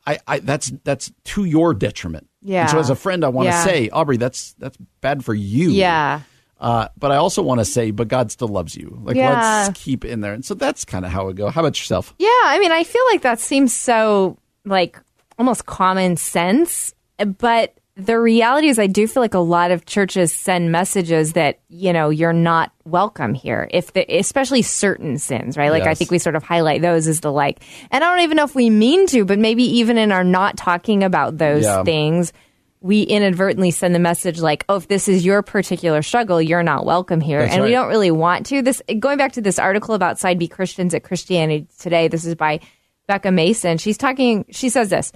[0.07, 2.29] I, I that's that's to your detriment.
[2.43, 2.63] Yeah.
[2.63, 3.63] And so as a friend, I want Yeah.
[3.65, 5.71] to say, Aubrey, that's that's bad for you.
[5.71, 6.23] Yeah.
[6.61, 8.99] Uh, but I also want to say, but God still loves you.
[9.03, 9.65] Like Yeah.
[9.67, 10.33] let's keep in there.
[10.33, 11.51] And so that's kind of how it go.
[11.51, 12.15] How about yourself?
[12.19, 14.99] Yeah, I mean, I feel like that seems so like
[15.39, 16.95] almost common sense,
[17.39, 21.59] but the reality is I do feel like a lot of churches send messages that,
[21.69, 23.69] you know, you're not welcome here.
[23.73, 25.73] If the especially certain sins, right?
[25.73, 28.37] Like I think we sort of highlight those as the like and I don't even
[28.37, 31.83] know if we mean to, but maybe even in our not talking about those Yeah.
[31.83, 32.33] things,
[32.81, 36.87] we inadvertently send the message like, "Oh, if this is your particular struggle, you're not
[36.87, 38.63] welcome here." That's and we don't really want to.
[38.63, 42.07] This going back to this article about side B Christians at Christianity Today.
[42.07, 42.61] This is by
[43.09, 43.79] Bekah Mason.
[43.79, 44.45] She's talking.
[44.51, 45.11] She says this.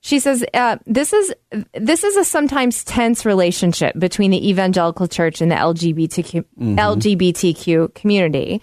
[0.00, 1.34] She says uh, this is
[1.72, 8.62] this is a sometimes tense relationship between the evangelical church and the LGBTQ LGBTQ community.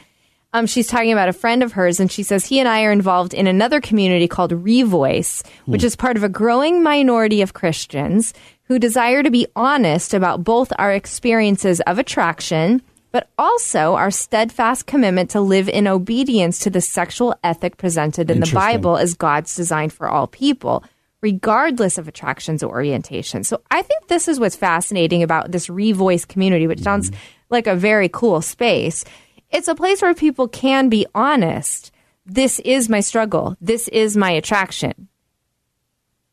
[0.53, 2.91] Um, she's talking about a friend of hers, and she says he and I are
[2.93, 8.33] involved in another community called Revoice, which is part of a growing minority of Christians
[8.63, 14.85] who desire to be honest about both our experiences of attraction, but also our steadfast
[14.85, 19.53] commitment to live in obedience to the sexual ethic presented in the Bible as God's
[19.57, 20.85] design for all people
[21.21, 23.43] regardless of attractions or orientation.
[23.43, 27.19] So I think this is what's fascinating about this Revoice community, which sounds mm-hmm.
[27.49, 29.05] like a very cool space.
[29.49, 31.91] It's a place where people can be honest.
[32.25, 33.55] This is my struggle.
[33.61, 35.07] This is my attraction.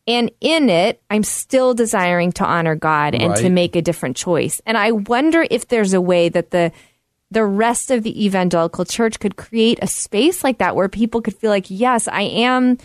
[0.06, 4.60] And in it, I'm still desiring to honor God and to make a different choice.
[4.66, 6.72] And I wonder if there's a way that the
[7.30, 11.34] the rest of the evangelical church could create a space like that where people could
[11.34, 12.76] feel like, yes, I am.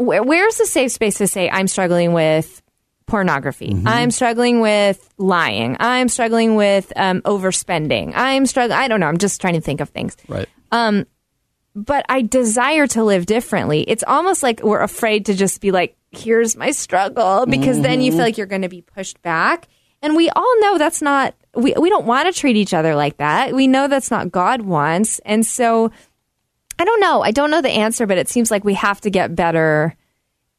[0.00, 2.62] Where, where's the safe space to say I'm struggling with
[3.06, 3.76] pornography?
[3.84, 5.76] I'm struggling with lying.
[5.78, 8.12] I'm struggling with um, overspending.
[8.14, 8.78] I'm struggling.
[8.78, 9.08] I don't know.
[9.08, 10.48] I'm just trying to think of things Right.
[10.72, 11.06] Um,
[11.74, 13.82] but I desire to live differently.
[13.82, 18.10] It's almost like we're afraid to just be like, here's my struggle, because then you
[18.10, 19.68] feel like you're going to be pushed back.
[20.02, 23.18] And we all know that's not, we, we don't want to treat each other like
[23.18, 23.54] that.
[23.54, 25.20] We know that's not God wants.
[25.20, 25.92] And so
[26.80, 27.22] I don't know.
[27.22, 29.94] I don't know the answer, but it seems like we have to get better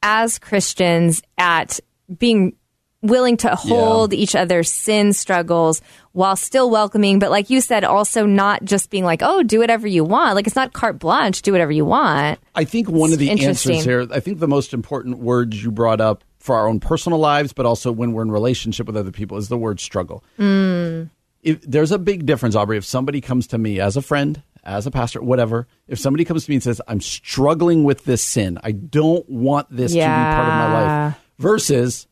[0.04, 1.80] as Christians at
[2.16, 2.56] being
[3.02, 5.82] willing to hold each other's sin struggles
[6.12, 9.88] while still welcoming, but like you said, also not just being like, oh, do whatever
[9.88, 10.36] you want.
[10.36, 12.40] Like it's not carte blanche, do whatever you want.
[12.54, 16.02] I think one of the answers here, I think the most important words you brought
[16.02, 19.38] up for our own personal lives, but also when we're in relationship with other people,
[19.38, 20.24] is the word struggle.
[20.38, 21.06] Hmm.
[21.42, 22.78] If, there's a big difference, Aubrey.
[22.78, 26.46] If somebody comes to me as a friend, as a pastor, whatever, if somebody comes
[26.46, 30.04] to me and says, I'm struggling with this sin, I don't want this to be
[30.04, 30.74] part of my
[31.08, 32.08] life, versus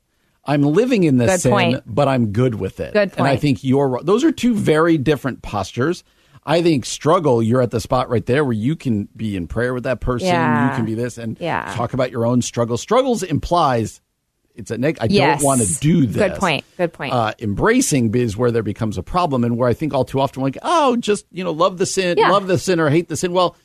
[0.46, 1.84] I'm living in this Good sin, point.
[1.86, 2.94] but I'm good with it.
[2.94, 6.04] Good And I think you're those are two very different postures.
[6.44, 9.74] I think struggle, you're at the spot right there where you can be in prayer
[9.74, 10.28] with that person.
[10.30, 10.70] Yeah.
[10.72, 11.72] You can be this and Yeah.
[11.76, 12.78] talk about your own struggle.
[12.78, 14.02] Struggles implies
[14.56, 14.98] it's a neg.
[15.02, 15.40] I Yes.
[15.40, 16.16] don't want to do this.
[16.18, 16.64] Good point.
[16.78, 17.14] Good point.
[17.14, 20.42] Uh, embracing is where there becomes a problem, and where I think all too often,
[20.44, 22.32] like, oh, just you know, love the sin, Yeah.
[22.32, 23.32] love the sin, or hate the sin.
[23.34, 23.56] Well,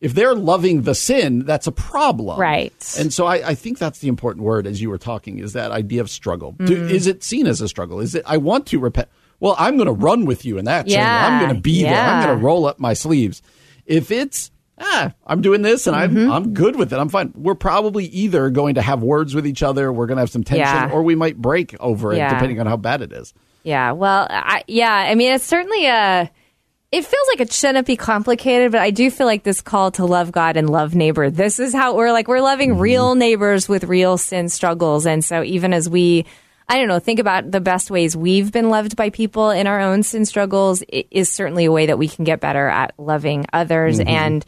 [0.00, 2.96] if they're loving the sin, that's a problem, Right.
[2.98, 5.70] And so I, I think that's the important word as you were talking is that
[5.70, 6.56] idea of struggle.
[6.58, 6.90] Do, Mm.
[6.90, 8.00] is it seen as a struggle?
[8.00, 8.22] Is it?
[8.26, 9.08] I want to repent.
[9.40, 10.86] Well, I'm going to run with you in that.
[10.86, 11.26] Yeah.
[11.26, 12.00] I'm going to be there.
[12.00, 13.42] I'm going to roll up my sleeves.
[13.86, 14.51] If it's
[14.82, 16.30] ah, I'm doing this and Mm-hmm.
[16.30, 16.98] I'm I'm good with it.
[16.98, 17.32] I'm fine.
[17.36, 20.44] We're probably either going to have words with each other, we're going to have some
[20.44, 20.90] tension, Yeah.
[20.92, 22.34] or we might break over it, Yeah.
[22.34, 23.32] depending on how bad it is.
[23.64, 26.28] Yeah, well, I, yeah, I mean, it's certainly a.
[26.90, 30.04] It feels like it shouldn't be complicated, but I do feel like this call to
[30.04, 31.30] love God and love neighbor.
[31.30, 35.42] This is how we're like we're loving real neighbors with real sin struggles, and so
[35.42, 36.26] even as we,
[36.68, 39.80] I don't know, think about the best ways we've been loved by people in our
[39.80, 43.46] own sin struggles it is certainly a way that we can get better at loving
[43.54, 44.44] others and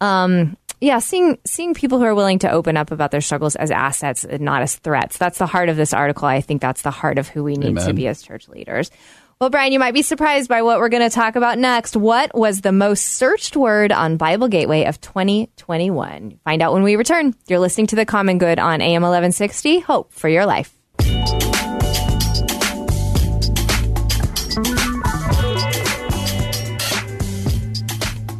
[0.00, 3.70] um yeah seeing seeing people who are willing to open up about their struggles as
[3.70, 5.18] assets and not as threats.
[5.18, 6.28] That's the heart of this article.
[6.28, 8.90] I think that's the heart of who we need to be as church leaders.
[9.40, 11.96] Well brian you might be surprised by what we're going to talk about next.
[11.96, 16.96] What was the most searched word on bible gateway of 2021 find out when we
[16.96, 17.34] return.
[17.46, 20.76] You're listening to the common good on am 1160 hope for your life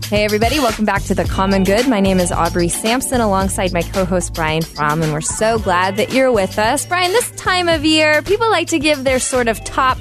[0.09, 1.89] Hey, everybody, welcome back to The Common Good.
[1.89, 5.97] My name is Aubrey Sampson alongside my co host Brian Fromm, and we're so glad
[5.97, 6.87] that you're with us.
[6.87, 9.99] Brian, this time of year, people like to give their sort of top,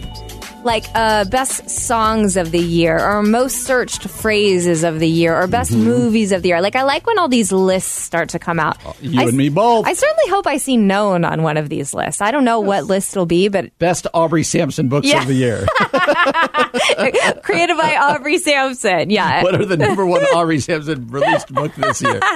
[0.65, 5.47] like, uh, best songs of the year, or most searched phrases of the year, or
[5.47, 6.59] best movies of the year.
[6.61, 8.77] Like, I like when all these lists start to come out.
[9.01, 9.85] you I and me both.
[9.87, 12.21] I certainly hope I see known on one of these lists.
[12.21, 15.21] I don't know what list it'll be, but Best Aubrey Sampson books Yeah.
[15.21, 15.65] of the year.
[17.43, 19.09] created by Aubrey Sampson.
[19.09, 19.43] Yeah.
[19.43, 22.19] what are the number one Aubrey Sampson released book this year?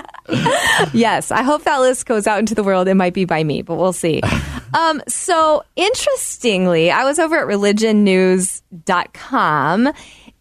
[0.93, 2.87] Yes, I hope that list goes out into the world.
[2.87, 4.21] It might be by me, but we'll see.
[4.73, 9.93] Um, so, interestingly, I was over at religionnews.com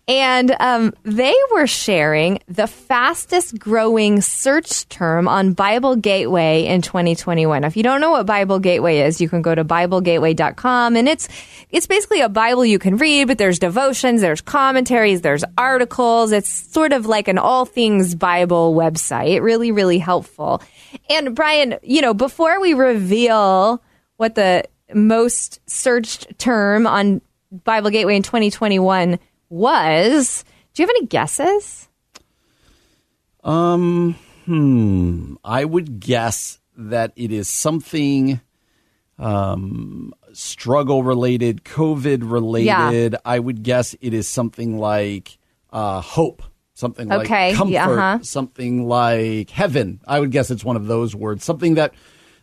[0.08, 7.62] and um, they were sharing the fastest growing search term on Bible Gateway in 2021.
[7.62, 11.28] If you don't know what Bible Gateway is, you can go to BibleGateway.com and it's
[11.70, 16.32] it's basically a Bible you can read, but there's devotions, there's commentaries, there's articles.
[16.32, 19.42] It's sort of like an all things Bible website.
[19.42, 20.62] Really, really helpful.
[21.10, 23.82] And Brian, you know, before we reveal
[24.18, 30.44] what the most searched term on Bible Gateway in 2021 was,
[30.74, 31.88] do you have any guesses?
[33.42, 35.34] Um, hmm.
[35.42, 38.40] I would guess that it is something
[39.18, 43.16] um, struggle related, COVID related.
[43.24, 45.38] I would guess it is something like
[45.70, 46.42] uh, hope,
[46.74, 48.18] something Okay, like comfort, yeah, uh-huh.
[48.22, 50.00] something like heaven.
[50.06, 51.94] I would guess it's one of those words, something that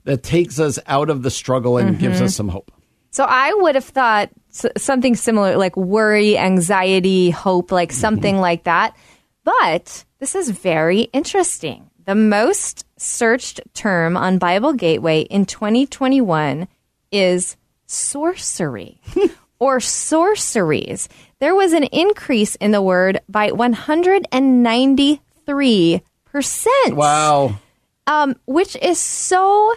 [0.05, 2.25] that takes us out of the struggle and gives Mm-hmm.
[2.25, 2.71] us some hope.
[3.11, 4.29] So I would have thought
[4.77, 8.95] something similar, like worry, anxiety, hope, like something like that.
[9.43, 11.89] But this is very interesting.
[12.05, 16.67] The most searched term on Bible Gateway in 2021
[17.11, 18.99] is sorcery
[19.59, 21.07] or sorceries.
[21.39, 25.21] There was an increase in the word by 193%.
[26.91, 27.59] Wow.
[28.07, 29.73] um, which is so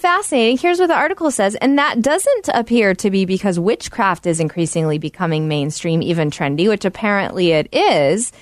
[0.00, 0.58] fascinating.
[0.58, 4.98] Here's what the article says, and that doesn't appear to be because witchcraft is increasingly
[4.98, 8.32] becoming mainstream, even trendy, which apparently it is.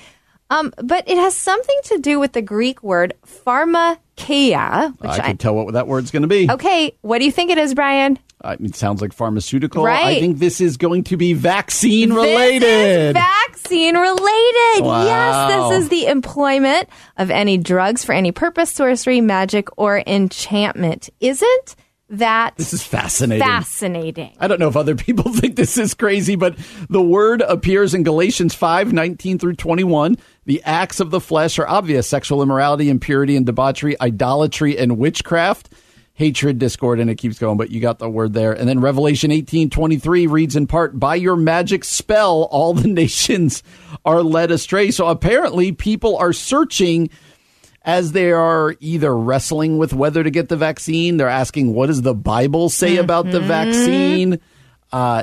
[0.50, 5.20] Um, but it has something to do with the Greek word pharmakeia, which I I,
[5.20, 6.50] can tell what that word's going to be.
[6.50, 6.94] okay.
[7.02, 8.18] What do you think it is, Brian?
[8.42, 9.84] I mean, it sounds like pharmaceutical.
[9.86, 13.14] I think this is going to be vaccine related.
[13.14, 14.84] vaccine related.
[14.84, 15.04] Wow.
[15.04, 21.10] Yes, this is the employment of any drugs for any purpose, sorcery, magic, or enchantment.
[21.20, 21.76] Isn't
[22.10, 23.46] that this is fascinating.
[23.46, 24.36] fascinating?
[24.40, 26.56] I don't know if other people think this is crazy, but
[26.88, 30.16] the word appears in Galatians 5 19 through 21.
[30.46, 35.70] The acts of the flesh are obvious sexual immorality, impurity and debauchery, idolatry and witchcraft,
[36.18, 38.52] hatred, discord, and it keeps going, but you got the word there.
[38.52, 43.62] And then Revelation 18 23 reads in part, By your magic spell, all the nations
[44.04, 44.90] are led astray.
[44.90, 47.08] So apparently, people are searching
[47.84, 52.02] as they are either wrestling with whether to get the vaccine, they're asking, what does
[52.02, 54.40] the Bible say about the vaccine?
[54.92, 55.22] Uh,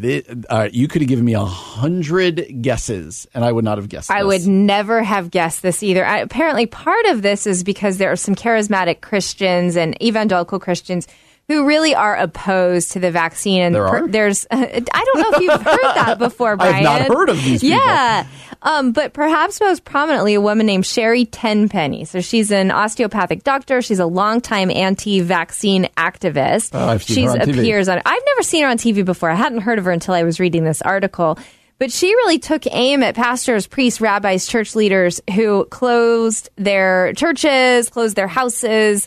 [0.00, 3.88] thi- uh, you could have given me a hundred guesses, and I would not have
[3.88, 4.10] guessed.
[4.10, 4.26] I this.
[4.44, 6.04] would never have guessed this either.
[6.04, 11.06] I, apparently, part of this is because there are some charismatic Christians and evangelical Christians
[11.48, 13.62] who really are opposed to the vaccine.
[13.62, 14.06] And There are?
[14.06, 14.56] there's, I
[15.04, 16.74] don't know if you've heard that before, Brian.
[16.86, 17.78] I've not heard of these people.
[17.78, 18.26] Yeah.
[18.62, 22.04] Um, but perhaps most prominently, a woman named Sherry Tenpenny.
[22.04, 23.80] So she's an osteopathic doctor.
[23.82, 26.70] She's a longtime anti-vaccine activist.
[26.74, 27.58] Oh, I've seen she's her on TV.
[27.60, 28.02] appears on.
[28.04, 29.30] I've never seen her on TV before.
[29.30, 31.38] I hadn't heard of her until I was reading this article.
[31.78, 37.88] But she really took aim at pastors, priests, rabbis, church leaders who closed their churches,
[37.88, 39.06] closed their houses,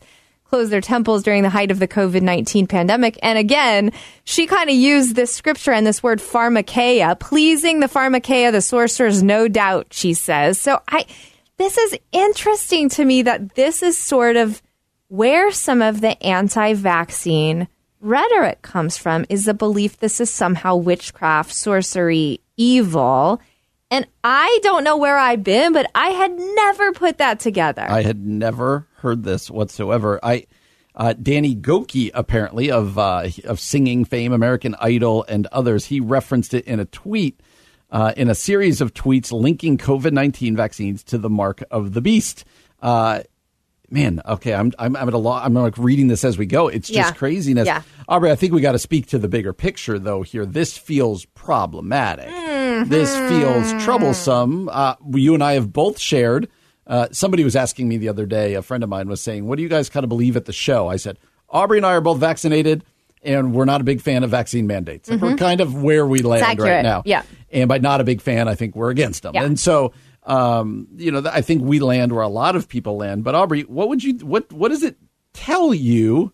[0.51, 3.17] closed their temples during the height of the COVID 19 pandemic.
[3.23, 3.93] And again,
[4.25, 9.23] she kind of used this scripture and this word pharmakeia, pleasing the pharmakeia, the sorcerers,
[9.23, 10.59] no doubt, she says.
[10.59, 11.05] So I,
[11.55, 14.61] this is interesting to me that this is sort of
[15.07, 17.69] where some of the anti vaccine
[18.01, 23.39] rhetoric comes from is the belief this is somehow witchcraft, sorcery, evil.
[23.89, 27.85] And I don't know where I've been, but I had never put that together.
[27.87, 30.19] I had never heard this whatsoever.
[30.23, 30.47] I
[30.95, 36.53] uh, Danny Gokey, apparently of uh, of singing fame, American Idol, and others, he referenced
[36.53, 37.39] it in a tweet,
[37.91, 42.01] uh, in a series of tweets linking COVID nineteen vaccines to the mark of the
[42.01, 42.43] beast.
[42.81, 43.21] Uh,
[43.89, 45.45] man, okay, I'm I'm, I'm at a lot.
[45.45, 46.67] I'm like reading this as we go.
[46.67, 47.11] It's just Yeah.
[47.17, 47.67] craziness.
[47.67, 47.83] Yeah.
[48.09, 50.23] Aubrey, I think we got to speak to the bigger picture though.
[50.23, 52.29] Here, this feels problematic.
[52.89, 54.67] This feels troublesome.
[54.69, 56.49] Uh, you and I have both shared.
[56.87, 58.55] Uh, somebody was asking me the other day.
[58.55, 60.53] A friend of mine was saying, "What do you guys kind of believe at the
[60.53, 61.17] show?" I said,
[61.49, 62.83] "Aubrey and I are both vaccinated."
[63.23, 65.07] And we're not a big fan of vaccine mandates.
[65.07, 67.03] We're kind of where we land right now.
[67.05, 67.21] Yeah.
[67.51, 69.35] And by not a big fan, I think we're against them.
[69.35, 69.43] Yeah.
[69.43, 73.23] And so, um, you know, I think we land where a lot of people land.
[73.23, 74.97] But Aubrey, what would you what what does it
[75.33, 76.33] tell you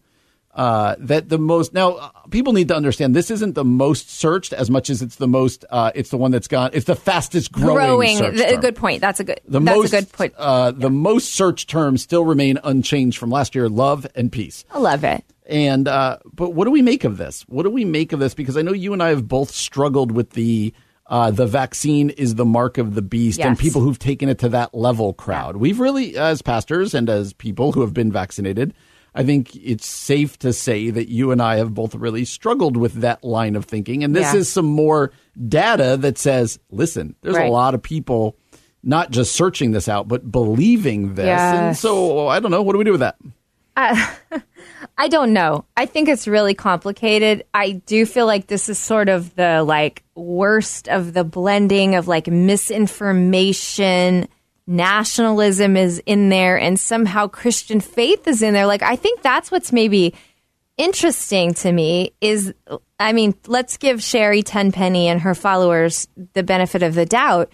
[0.57, 4.53] uh, that the most now uh, people need to understand this isn't the most searched
[4.53, 7.51] as much as it's the most uh, it's the one that's gone it's the fastest
[7.51, 8.17] growing, growing.
[8.17, 8.61] search th- term.
[8.61, 8.99] good point.
[8.99, 9.39] That's a good.
[9.45, 10.33] The that's most a good point.
[10.35, 14.65] Uh, the most searched terms still remain unchanged from last year: love and peace.
[14.71, 15.23] I love it.
[15.45, 17.43] And uh, but what do we make of this?
[17.43, 18.33] What do we make of this?
[18.33, 20.73] Because I know you and I have both struggled with the
[21.05, 24.49] uh, the vaccine is the mark of the beast, and people who've taken it to
[24.49, 25.57] that level crowd.
[25.57, 28.73] We've really, as pastors and as people who have been vaccinated,
[29.17, 32.93] I think it's safe to say that you and I have both really struggled with
[33.01, 34.03] that line of thinking.
[34.03, 34.39] And this Yeah.
[34.39, 35.11] is some more
[35.47, 38.37] data that says, listen, there's a lot of people
[38.83, 41.41] not just searching this out, but believing this.
[41.41, 42.61] And so I don't know.
[42.61, 43.15] What do we do with that?
[43.75, 44.07] Uh,
[44.97, 45.65] I don't know.
[45.75, 47.43] I think it's really complicated.
[47.53, 52.07] I do feel like this is sort of the like worst of the blending of
[52.07, 54.27] like misinformation,
[54.67, 58.67] nationalism is in there, and somehow Christian faith is in there.
[58.67, 60.13] Like I think that's what's maybe
[60.77, 62.53] interesting to me is
[62.99, 67.51] I mean, let's give Sherry Tenpenny and her followers the benefit of the doubt.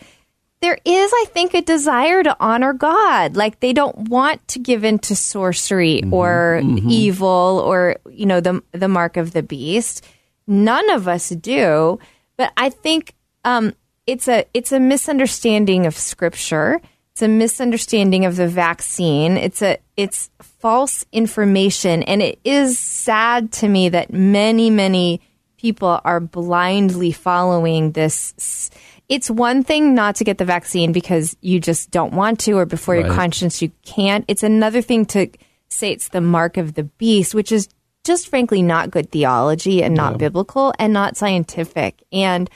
[0.61, 3.35] There is, I think, a desire to honor God.
[3.35, 8.63] Like they don't want to give in to sorcery or evil or, you know, the
[8.71, 10.05] the mark of the beast.
[10.47, 11.99] None of us do.
[12.37, 13.73] But I think um,
[14.07, 16.79] it's a it's a misunderstanding of scripture.
[17.13, 19.37] It's a misunderstanding of the vaccine.
[19.37, 25.21] It's a it's false information, and it is sad to me that many many
[25.57, 28.71] people are blindly following this.
[29.09, 32.65] It's one thing not to get the vaccine because you just don't want to, or
[32.65, 34.25] before your conscience you can't.
[34.27, 35.29] It's another thing to
[35.69, 37.69] say it's the mark of the beast, which is
[38.03, 42.01] just frankly not good theology and not biblical and not scientific.
[42.11, 42.49] And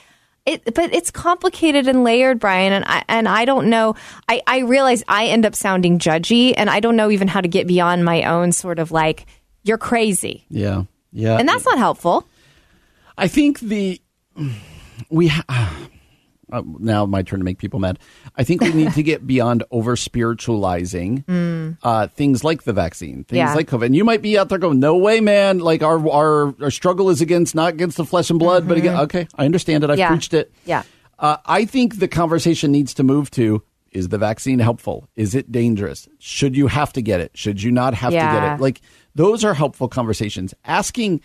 [0.48, 3.94] it, but it's complicated and layered, Brian, and I and I don't know.
[4.28, 7.48] I I realize I end up sounding judgy, and I don't know even how to
[7.48, 9.26] get beyond my own sort of like
[9.64, 10.84] you're crazy, Yeah.
[11.12, 11.36] Yeah.
[11.38, 12.26] and that's not helpful.
[13.16, 14.00] I think the
[15.10, 15.88] we ha-
[16.52, 17.98] uh, now my turn to make people mad.
[18.36, 21.24] I think we need to get beyond over spiritualizing
[21.82, 23.54] uh, things like the vaccine, things Yeah.
[23.54, 23.86] like COVID.
[23.86, 25.58] And you might be out there going, "No way, man!
[25.58, 28.96] Like our our, our struggle is against not against the flesh and blood, but again,
[29.00, 29.90] okay, I understand it.
[29.90, 30.08] I've Yeah.
[30.08, 30.52] preached it.
[30.64, 30.82] Yeah.
[31.18, 35.08] Uh, I think the conversation needs to move to: Is the vaccine helpful?
[35.16, 36.08] Is it dangerous?
[36.18, 37.32] Should you have to get it?
[37.34, 38.60] Should you not have to get it?
[38.60, 38.80] Like
[39.14, 40.54] those are helpful conversations.
[40.64, 41.20] Asking.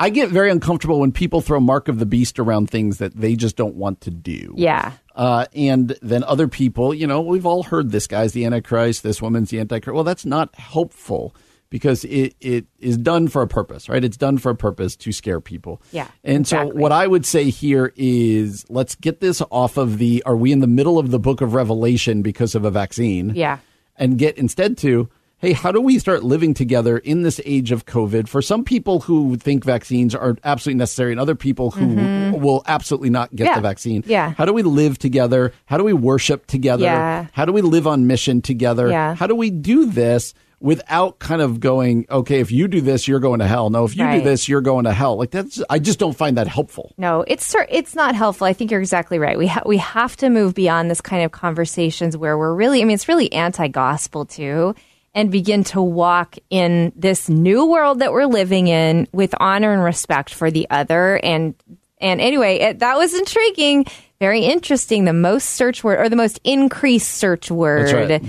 [0.00, 3.36] I get very uncomfortable when people throw mark of the beast around things that they
[3.36, 4.54] just don't want to do.
[4.56, 4.92] Yeah.
[5.14, 9.22] Uh, and then other people, you know, we've all heard this guy's the Antichrist, this
[9.22, 9.94] woman's the Antichrist.
[9.94, 11.34] Well, that's not helpful
[11.70, 14.04] because it, it is done for a purpose, right?
[14.04, 15.82] It's done for a purpose to scare people.
[15.92, 20.22] Yeah, And so what I would say here is let's get this off of the
[20.24, 23.32] are we in the middle of the book of Revelation because of a vaccine?
[23.34, 23.58] Yeah.
[23.96, 25.08] And get instead to
[25.44, 28.28] hey, how do we start living together in this age of COVID?
[28.28, 33.10] For some people who think vaccines are absolutely necessary, and other people who will absolutely
[33.10, 33.50] not get Mm-hmm.
[33.50, 33.54] Yeah.
[33.56, 34.04] the vaccine.
[34.06, 34.30] Yeah.
[34.38, 35.52] How do we live together?
[35.66, 36.84] How do we worship together?
[36.84, 37.26] Yeah.
[37.32, 38.88] How do we live on mission together?
[38.88, 39.14] Yeah.
[39.14, 40.32] How do we do this?
[40.60, 43.68] Without kind of going, okay, if you do this, you're going to hell.
[43.68, 45.18] No, if you do this, you're going to hell.
[45.18, 46.94] Like that's, I just don't find that helpful.
[46.96, 48.46] No, it's it's not helpful.
[48.46, 49.36] I think you're exactly right.
[49.36, 52.84] We ha- we have to move beyond this kind of conversations where we're really, I
[52.86, 54.74] mean, it's really anti-gospel too,
[55.14, 59.82] and begin to walk in this new world that we're living in with honor and
[59.82, 61.16] respect for the other.
[61.22, 61.54] And
[61.98, 63.86] and anyway, it, that was intriguing,
[64.20, 65.04] very interesting.
[65.04, 67.88] The most search word or the most increased search word.
[68.10, 68.22] right.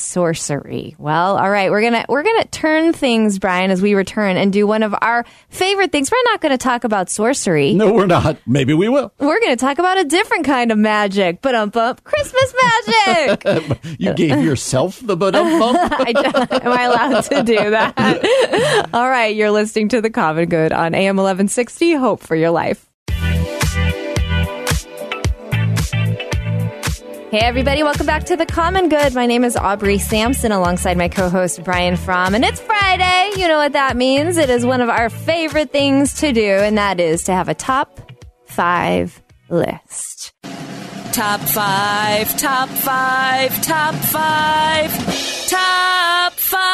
[0.00, 0.96] Sorcery.
[0.98, 4.66] Well, all right, we're gonna we're gonna turn things, Brian, as we return and do
[4.66, 6.10] one of our favorite things.
[6.10, 7.74] We're not gonna talk about sorcery.
[7.74, 8.38] No, we're not.
[8.46, 9.12] Maybe we will.
[9.18, 11.40] We're going to talk about a different kind of magic.
[11.40, 13.46] But um, bump Christmas magic.
[13.98, 15.78] You gave yourself the but bump.
[15.92, 18.88] I am I allowed to do that?
[18.94, 21.94] All right, you're listening to the Common Good on AM 1160.
[21.94, 22.89] Hope for your life.
[27.30, 29.14] Hey, everybody, welcome back to The Common Good.
[29.14, 33.30] My name is Aubrey Sampson alongside my co host Brian Fromm, and it's Friday.
[33.36, 34.36] You know what that means.
[34.36, 37.54] It is one of our favorite things to do, and that is to have a
[37.54, 38.00] top
[38.46, 40.32] five list.
[41.12, 44.90] Top five, top five, top five,
[45.48, 46.66] top five,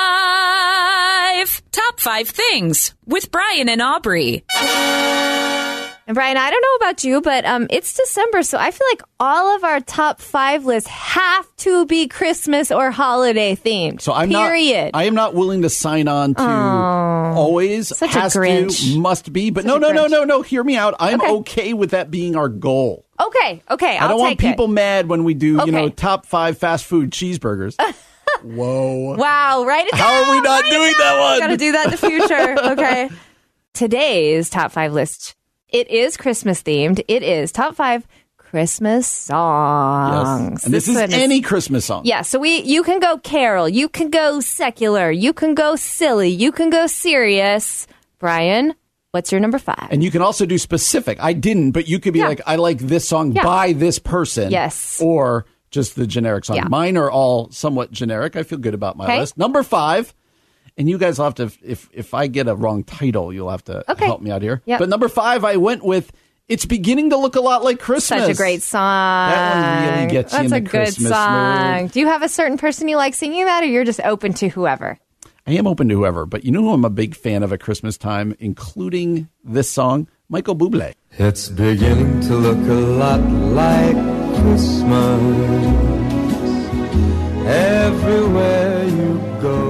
[1.70, 4.42] top five things with Brian and Aubrey.
[6.08, 9.02] And Brian, I don't know about you, but um, it's December, so I feel like
[9.18, 14.00] all of our top five lists have to be Christmas or holiday themed.
[14.00, 14.92] So I'm period.
[14.94, 15.00] not.
[15.00, 18.92] I am not willing to sign on to always Such a has Grinch.
[18.94, 19.50] to must be.
[19.50, 20.42] But Such no, no, no, no, no.
[20.42, 20.94] Hear me out.
[21.00, 21.30] I'm Okay.
[21.32, 23.04] okay, with that being our goal.
[23.20, 24.74] okay, okay, I'll I don't want people it.
[24.74, 27.74] mad when we do, you know, top five fast food cheeseburgers.
[28.44, 29.16] Whoa.
[29.16, 29.92] Wow, Right?
[29.92, 30.98] How are we not doing down.
[30.98, 31.32] that one?
[31.32, 32.56] We've got to do that in the future.
[32.72, 33.10] okay.
[33.74, 35.35] Today's top five list.
[35.68, 37.02] It is Christmas themed.
[37.08, 38.06] It is top five
[38.36, 40.52] Christmas songs.
[40.60, 40.64] Yes.
[40.64, 42.02] And this, is one any Christmas song.
[42.04, 46.28] Yeah, so we you can go carol, you can go secular, you can go silly,
[46.30, 47.86] you can go serious.
[48.18, 48.74] Brian,
[49.10, 49.88] what's your number five?
[49.90, 51.18] And you can also do specific.
[51.20, 52.28] I didn't, but you could be Yeah.
[52.28, 53.42] like, I like this song Yeah.
[53.42, 54.50] by this person.
[54.52, 55.00] Yes.
[55.02, 56.56] Or just the generic song.
[56.56, 56.68] Yeah.
[56.68, 58.36] Mine are all somewhat generic.
[58.36, 59.18] I feel good about my Okay.
[59.20, 59.36] list.
[59.36, 60.14] Number five,
[60.76, 63.64] and you guys will have to, if if I get a wrong title, you'll have
[63.64, 64.04] to Okay.
[64.06, 64.62] help me out here.
[64.66, 64.78] Yep.
[64.80, 66.12] But number five, I went with
[66.48, 68.20] It's Beginning to Look a Lot Like Christmas.
[68.22, 69.28] Such a great song.
[69.30, 71.82] That one really gets you That's in a the good Christmas song.
[71.82, 71.92] mood.
[71.92, 74.48] Do you have a certain person you like singing that, or you're just open to
[74.48, 74.98] whoever?
[75.48, 77.60] I am open to whoever, but you know who I'm a big fan of at
[77.60, 80.94] Christmas time, including this song, Michael Bublé.
[81.18, 83.94] It's beginning to look a lot like
[84.42, 85.22] Christmas
[87.46, 89.65] everywhere you go.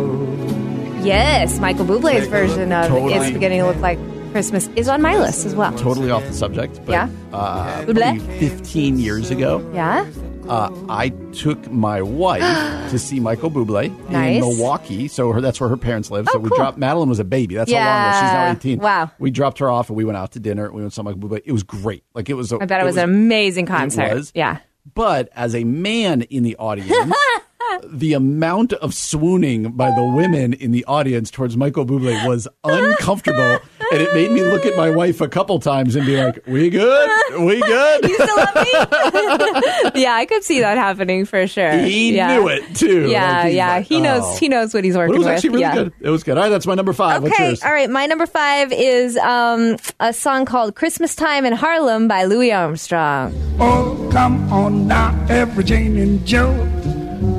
[1.06, 3.14] Yes, Michael Bublé's version of Totally.
[3.14, 3.98] "It's Beginning to Look Like
[4.32, 5.72] Christmas" is on my list as well.
[5.78, 7.08] Totally off the subject, but Yeah.
[7.32, 8.20] uh, Bublé?
[8.38, 10.04] 15 years ago, Yeah.
[10.48, 12.42] uh, I took my wife
[12.90, 14.34] to see Michael Bublé Nice.
[14.34, 15.08] in Milwaukee.
[15.08, 16.26] So her, that's where her parents live.
[16.30, 16.58] so Oh, we cool.
[16.58, 16.76] dropped.
[16.78, 17.54] Madeline was a baby.
[17.54, 18.20] That's how long ago.
[18.26, 18.78] She's now 18.
[18.80, 19.10] Wow.
[19.18, 20.70] We dropped her off and we went out to dinner.
[20.72, 21.40] We went to Michael Bublé.
[21.44, 22.02] It was great.
[22.14, 22.52] Like it was.
[22.52, 24.12] A, I bet it, was, an amazing concert.
[24.12, 24.32] was.
[24.34, 24.58] Yeah.
[24.94, 26.92] But as a man in the audience,
[27.84, 33.58] the amount of swooning by the women in the audience towards Michael Bublé was uncomfortable,
[33.92, 36.70] and it made me look at my wife a couple times and be like, "We
[36.70, 37.10] good?
[37.40, 40.00] We good?" You still love me?
[40.02, 41.72] yeah, I could see that happening for sure.
[41.78, 42.36] He yeah.
[42.36, 43.08] knew it too.
[43.08, 43.68] Yeah, Like, yeah.
[43.76, 44.22] like, he knows.
[44.24, 45.34] "Oh." He knows what he's But working it was with.
[45.34, 45.74] actually really yeah.
[45.74, 45.92] good.
[46.00, 46.36] It was good.
[46.36, 47.22] All right, that's my number five.
[47.22, 47.62] What's Okay, yours?
[47.62, 47.88] all right.
[47.90, 53.32] My number five is um, a song called "Christmas Time in Harlem" by Louis Armstrong.
[53.60, 56.52] Oh, come on now, every Jane and Joe.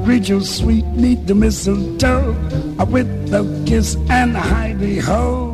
[0.04, 2.32] Greet your sweet, neat the mistletoe
[2.90, 5.54] with the kiss and the hidey ho.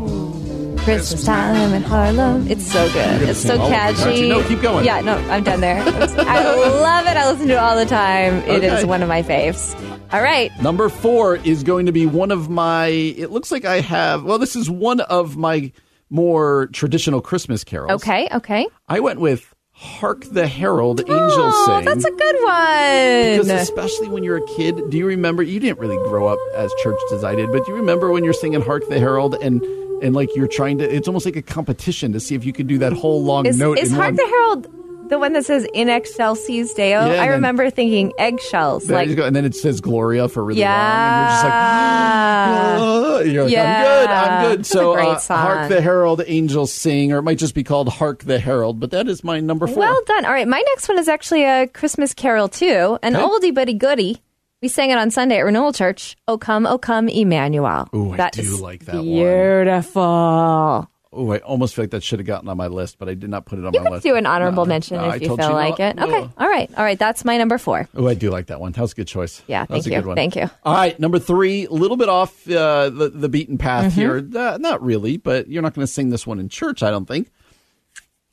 [0.83, 2.45] Christmas time in Harlem.
[2.49, 3.21] It's so good.
[3.29, 4.29] It's so sing all of it, aren't catchy.
[4.29, 4.85] No, keep going.
[4.85, 5.81] Yeah, no, I'm done there.
[5.81, 7.15] I love it.
[7.17, 8.35] I listen to it all the time.
[8.49, 8.83] It is Okay.
[8.85, 9.73] one of my faves.
[10.11, 10.51] All right.
[10.61, 12.87] Number four is going to be one of my.
[12.87, 14.23] It looks like I have.
[14.25, 15.71] Well, this is one of my
[16.09, 18.01] more traditional Christmas carols.
[18.03, 18.27] Okay.
[18.33, 18.67] Okay.
[18.89, 23.45] I went with "Hark the Herald Angels Oh, Sing." that's a good one.
[23.45, 25.43] Because especially when you're a kid, do you remember?
[25.43, 28.23] You didn't really grow up as church as I did, but do you remember when
[28.23, 29.61] you're singing "Hark the Herald" and
[30.03, 30.83] and like you're trying to?
[30.95, 33.57] It's almost like a competition to see if you can do that whole long Is,
[33.57, 33.79] note.
[33.79, 34.15] is Hark one.
[34.15, 34.67] the Herald
[35.13, 36.87] the one that says "In excelsis Deo"?
[36.87, 38.89] Yeah, I and then- remember thinking eggshells.
[38.89, 39.09] Like.
[39.17, 43.43] And then it says Gloria for really yeah, long, and you're just like, "Oh," you're
[43.43, 43.77] like, Yeah.
[43.77, 44.65] I'm good, I'm good.
[44.65, 45.19] So, uh.
[45.19, 48.91] Hark the Herald, Angels Sing, or it might just be called Hark the Herald, but
[48.91, 49.77] that is my number four.
[49.77, 50.25] Well done.
[50.25, 53.23] All right, my next one is actually a Christmas carol too, an Okay.
[53.49, 54.17] oldie but a goodie.
[54.61, 56.15] We sang it on Sunday at Renewal Church.
[56.27, 57.89] O come, O come, Emmanuel.
[57.93, 59.03] Ooh, I That do like that one.
[59.03, 60.87] Beautiful.
[61.15, 63.29] Oh, I almost feel like that should have gotten on my list, but I did
[63.29, 64.03] not put it on You my can list.
[64.03, 65.87] do an honorable No, mention no, I if you feel you like no.
[65.87, 65.99] it.
[65.99, 66.29] Okay.
[66.37, 66.69] All right.
[66.75, 66.97] All right.
[66.97, 67.87] That's my number four.
[67.95, 68.71] Oh, I do like that one.
[68.71, 69.41] That was a good choice.
[69.47, 69.95] Yeah, That thank a you.
[69.97, 70.15] good one.
[70.15, 70.49] Thank you.
[70.63, 73.99] All right, number three, a little bit off uh, the the beaten path Mm-hmm.
[74.01, 74.41] here.
[74.41, 77.07] Uh, not really, but you're not going to sing this one in church, I don't
[77.07, 77.29] think.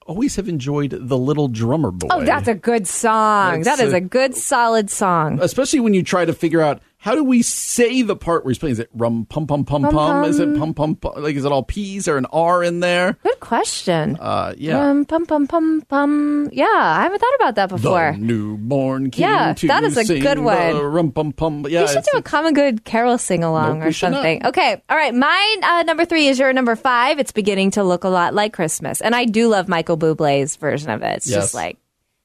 [0.06, 2.08] Always have enjoyed the Little Drummer Boy.
[2.10, 3.60] Oh, that's a good song.
[3.62, 5.38] That's that is a- a good, solid song.
[5.40, 8.58] especially when you try to figure out how do we say the part where he's
[8.58, 8.72] playing.
[8.72, 10.24] Is it rum pum pum pum Pum, pum?
[10.24, 10.74] Is it pum.
[10.74, 11.22] pum pum?
[11.22, 13.16] Like is it all P's or an R in there?
[13.22, 14.18] Good question.
[14.20, 14.90] Uh, yeah.
[14.90, 16.50] Um, pum, pum, pum, pum.
[16.52, 18.12] Yeah, I haven't thought about that before.
[18.12, 19.22] The newborn king.
[19.22, 20.76] Yeah, that is a good one.
[20.76, 21.64] Rum pum pum.
[21.68, 24.16] Yeah, we should do a common good carol sing along Nope, or should not.
[24.18, 24.46] something.
[24.46, 25.14] Okay, all right.
[25.14, 27.18] My uh, number three is your number five.
[27.18, 30.90] It's beginning to look a lot like Christmas, and I do love Michael Bublé's version
[30.90, 31.16] of it.
[31.16, 31.36] It's Yes.
[31.44, 31.78] just like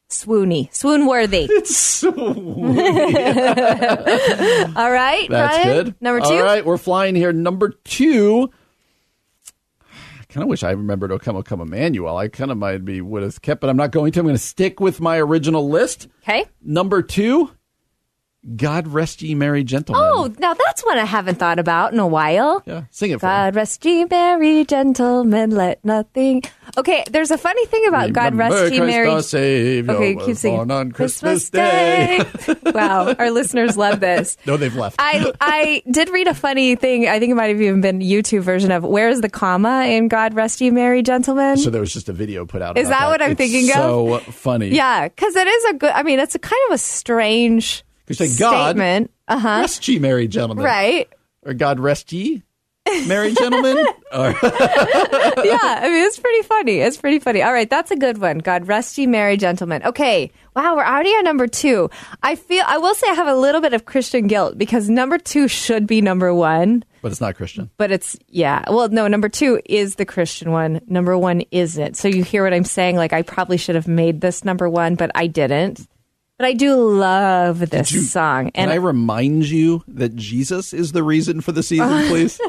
[0.09, 1.47] swoony, swoon worthy.
[1.51, 2.09] It's so
[4.75, 5.83] all right, That's Brian?
[5.85, 5.95] good.
[6.01, 6.27] Number two.
[6.27, 7.31] All right, we're flying here.
[7.33, 8.49] Number two.
[10.19, 12.83] I kind of wish I remembered "O Come, O Come, Emmanuel." I kind of might
[12.83, 14.19] be would have kept, but I'm not going to.
[14.19, 16.07] I'm going to stick with my original list.
[16.23, 16.45] Okay.
[16.61, 17.51] Number two.
[18.55, 20.03] God rest ye merry gentlemen.
[20.05, 22.61] Oh, now that's one I haven't thought about in a while.
[22.65, 23.31] yeah, sing it for me.
[23.31, 26.43] God rest ye merry gentlemen, let nothing.
[26.77, 29.09] Okay, there's a funny thing about God Remember rest ye merry.
[29.09, 30.69] Okay, keep singing.
[30.69, 32.21] on Christmas, Day.
[32.65, 34.37] wow, our listeners love this.
[34.45, 34.97] no, they've left.
[34.99, 37.07] I I did read a funny thing.
[37.07, 40.35] I think it might have even been YouTube version of "Where's the comma in God
[40.35, 42.77] rest ye merry gentlemen." so there was just a video put out.
[42.77, 43.75] Is about that what I'm It's thinking of?
[43.75, 44.69] So funny.
[44.69, 45.91] yeah, because it is a good.
[45.91, 49.11] I mean, it's a kind of a strange Because say God statement.
[49.27, 49.57] Uh huh.
[49.61, 50.63] rest ye merry gentlemen.
[50.63, 51.09] Right.
[51.43, 52.43] Or God rest ye
[53.07, 53.77] merry gentlemen.
[54.13, 56.79] or, yeah, I mean, it's pretty funny.
[56.79, 57.41] It's pretty funny.
[57.41, 58.39] All right, that's a good one.
[58.39, 59.83] God rest ye merry gentlemen.
[59.83, 61.89] Okay, wow, we're already on number two.
[62.21, 65.17] I feel, I will say I have a little bit of Christian guilt because number
[65.17, 67.69] two should be number one, but it's not Christian.
[67.77, 68.63] but it's, yeah.
[68.69, 70.81] Well, no, number two is the Christian one.
[70.87, 71.97] Number one isn't.
[71.97, 72.95] So you hear what I'm saying?
[72.97, 75.87] Like, I probably should have made this number one, but I didn't.
[76.38, 78.51] But I do love this you- song.
[78.51, 82.39] Can And I remind you that Jesus is the reason for the season, please?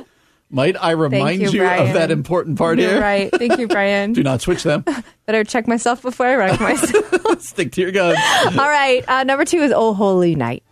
[0.51, 3.01] Might I remind you, you, of that important part you're here?
[3.01, 3.30] right.
[3.32, 4.12] Thank you, Brian.
[4.14, 4.84] Do not switch them.
[5.26, 7.41] Better check myself before I wreck myself.
[7.43, 8.18] Stick to your guns.
[8.57, 9.05] All right.
[9.09, 10.62] Uh, number two is Oh Holy Night.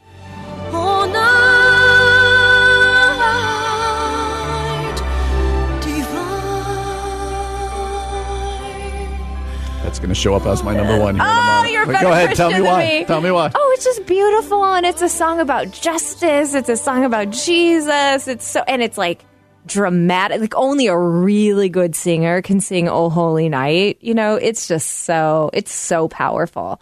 [9.95, 11.15] That's going to show up as my number one.
[11.15, 12.35] Here Oh, you're better Go ahead.
[12.35, 12.85] Tell me why.
[12.85, 13.05] me.
[13.05, 13.53] Tell me why.
[13.55, 16.53] Oh, it's just beautiful, and it's a song about justice.
[16.53, 18.27] It's a song about Jesus.
[18.27, 19.25] It's so, and it's like
[19.67, 20.41] dramatic.
[20.41, 24.91] Like only a really good singer can sing "Oh Holy Night." You know, it's just
[25.05, 26.81] so, it's so powerful.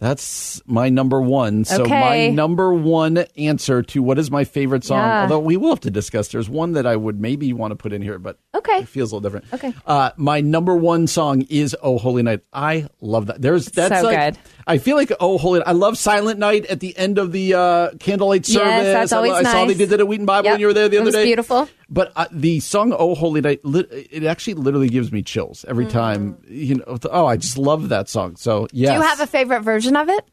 [0.00, 1.64] That's my number one.
[1.64, 1.90] So Okay.
[2.00, 5.22] my number one answer to what is my favorite song, Yeah.
[5.22, 6.28] although we will have to discuss.
[6.28, 8.78] There's one that I would maybe want to put in here, but Okay.
[8.78, 9.46] it feels a little different.
[9.52, 9.74] Okay.
[9.86, 13.42] Uh, my number one song is "Oh Holy Night." I love that.
[13.42, 14.38] There's that's So like good.
[14.68, 17.90] I feel like "Oh Holy." I love "Silent Night" at the end of the uh,
[17.98, 18.84] candlelight Yes, service.
[18.84, 20.52] that's I, lo- always I saw they did that at Wheaton Bible Yep.
[20.54, 21.24] when you were there the It other day.
[21.24, 21.68] beautiful.
[21.90, 25.86] But uh, the song "Oh Holy Night," lit- it actually literally gives me chills every
[25.86, 25.90] Mm.
[25.90, 26.38] time.
[26.46, 28.36] You know, oh, I just love that song.
[28.36, 28.90] So yes.
[28.90, 30.24] Do you have a favorite version of it?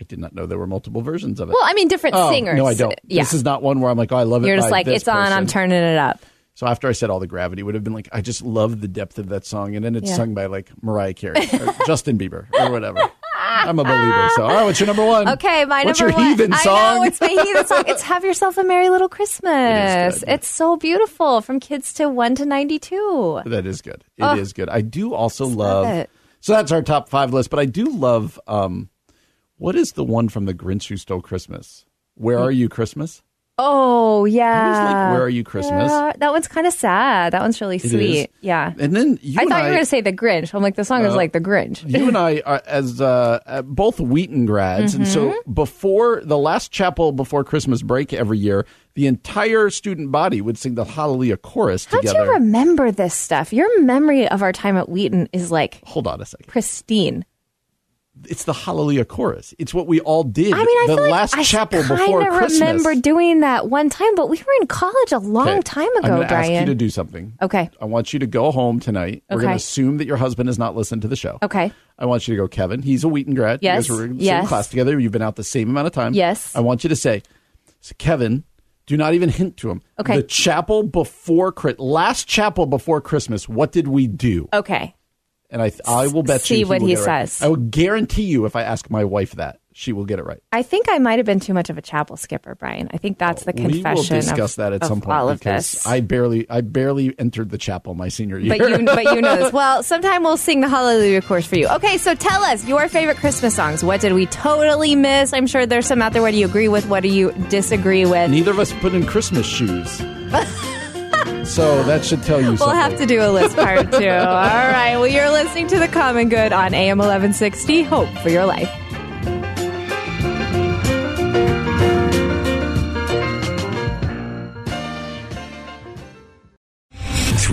[0.00, 1.52] I did not know there were multiple versions of it.
[1.52, 2.56] Well, I mean, different Oh, singers.
[2.56, 2.98] No, I don't.
[3.04, 3.22] Yeah.
[3.22, 4.48] This is not one where I'm like, oh, I love it.
[4.48, 5.32] You're just like, it's on.
[5.32, 6.24] I'm turning it up.
[6.54, 8.88] So after I said all the gravity, would have been like, I just love the
[8.88, 10.16] depth of that song, and then it's Yeah.
[10.16, 13.08] sung by like Mariah Carey or Justin Bieber or whatever.
[13.68, 14.28] I'm a believer.
[14.36, 15.28] So, all right, what's your number one?
[15.30, 16.30] Okay, my what's number your one.
[16.30, 16.96] heathen I song?
[16.96, 17.84] know it's my heathen song.
[17.86, 20.28] It's "Have Yourself a Merry Little Christmas." good.
[20.28, 23.42] It's so beautiful, from kids to one to ninety-two.
[23.46, 24.04] That is good.
[24.18, 24.56] It is Oh.
[24.56, 24.68] good.
[24.68, 25.86] I do also love love.
[25.86, 26.10] it.
[26.40, 28.38] So that's our top five list, but I do love.
[28.46, 28.88] um
[29.58, 31.84] What is the one from the Grinch Who Stole Christmas?
[32.14, 33.22] Where are you, Christmas?
[33.64, 34.84] Oh yeah.
[34.86, 35.90] Like, Where Are You, Christmas?
[35.90, 37.32] Yeah, that one's kind of sad.
[37.32, 38.18] That one's really It sweet.
[38.20, 38.26] is.
[38.40, 38.72] Yeah.
[38.78, 40.52] And then you I and thought you were going to say the Grinch.
[40.54, 41.88] I'm like, the song is Uh, like the Grinch.
[41.88, 45.52] you and I are as uh, uh, both Wheaton grads, and so Mm-hmm.
[45.52, 50.74] before the last chapel before Christmas break every year, the entire student body would sing
[50.74, 52.24] the Hallelujah chorus How'd together.
[52.24, 53.52] you remember this stuff?
[53.52, 56.48] Your memory of our time at Wheaton is like Hold on a second.
[56.48, 57.24] pristine.
[58.28, 59.54] It's the Hallelujah chorus.
[59.58, 60.52] It's what we all did.
[60.52, 61.96] I mean, I the feel last like I chapel before
[62.30, 62.60] Christmas.
[62.60, 65.88] I remember doing that one time, but we were in college a long Okay, time
[65.96, 67.32] I'm ago, going to ask you to do something.
[67.40, 67.70] Okay.
[67.80, 69.24] I want you to go home tonight.
[69.30, 69.34] Okay.
[69.34, 71.38] We're going to assume that your husband has not listened to the show.
[71.42, 71.72] Okay.
[71.98, 72.82] I want you to go, Kevin.
[72.82, 73.60] He's a Wheaton grad.
[73.62, 74.42] Yes, You guys were in the yes.
[74.42, 74.98] same class together.
[75.00, 76.12] You've been out the same amount of time.
[76.12, 76.54] Yes.
[76.54, 77.22] I want you to say,
[77.80, 78.44] so Kevin,
[78.86, 79.80] do not even hint to him.
[79.98, 80.16] Okay.
[80.16, 83.48] The chapel before last chapel before Christmas.
[83.48, 84.48] What did we do?
[84.52, 84.94] Okay.
[85.52, 86.66] And I, I will bet see you.
[86.66, 87.28] what will he it right.
[87.28, 87.42] says.
[87.42, 90.42] I will guarantee you if I ask my wife that she will get it right.
[90.50, 92.88] I think I might have been too much of a chapel skipper, Brian.
[92.92, 93.82] I think that's the confession.
[93.82, 95.86] we will discuss of, that at some point all of this.
[95.86, 98.56] I barely, I barely entered the chapel my senior year.
[98.56, 99.52] But you, but you know this.
[99.52, 101.68] Well, sometime we'll sing the Hallelujah chorus for you.
[101.68, 103.84] Okay, so tell us your favorite Christmas songs.
[103.84, 105.32] What did we totally miss?
[105.32, 106.22] I'm sure there's some out there.
[106.22, 106.86] What do you agree with?
[106.86, 108.30] What do you disagree with?
[108.30, 110.00] Neither of us put in Christmas shoes.
[111.44, 112.76] so that should tell you We'll something.
[112.78, 113.96] have to do a list part two.
[113.96, 114.96] All right.
[114.96, 117.82] Well, you're listening to The Common Good on AM 1160.
[117.82, 118.70] Hope for your life.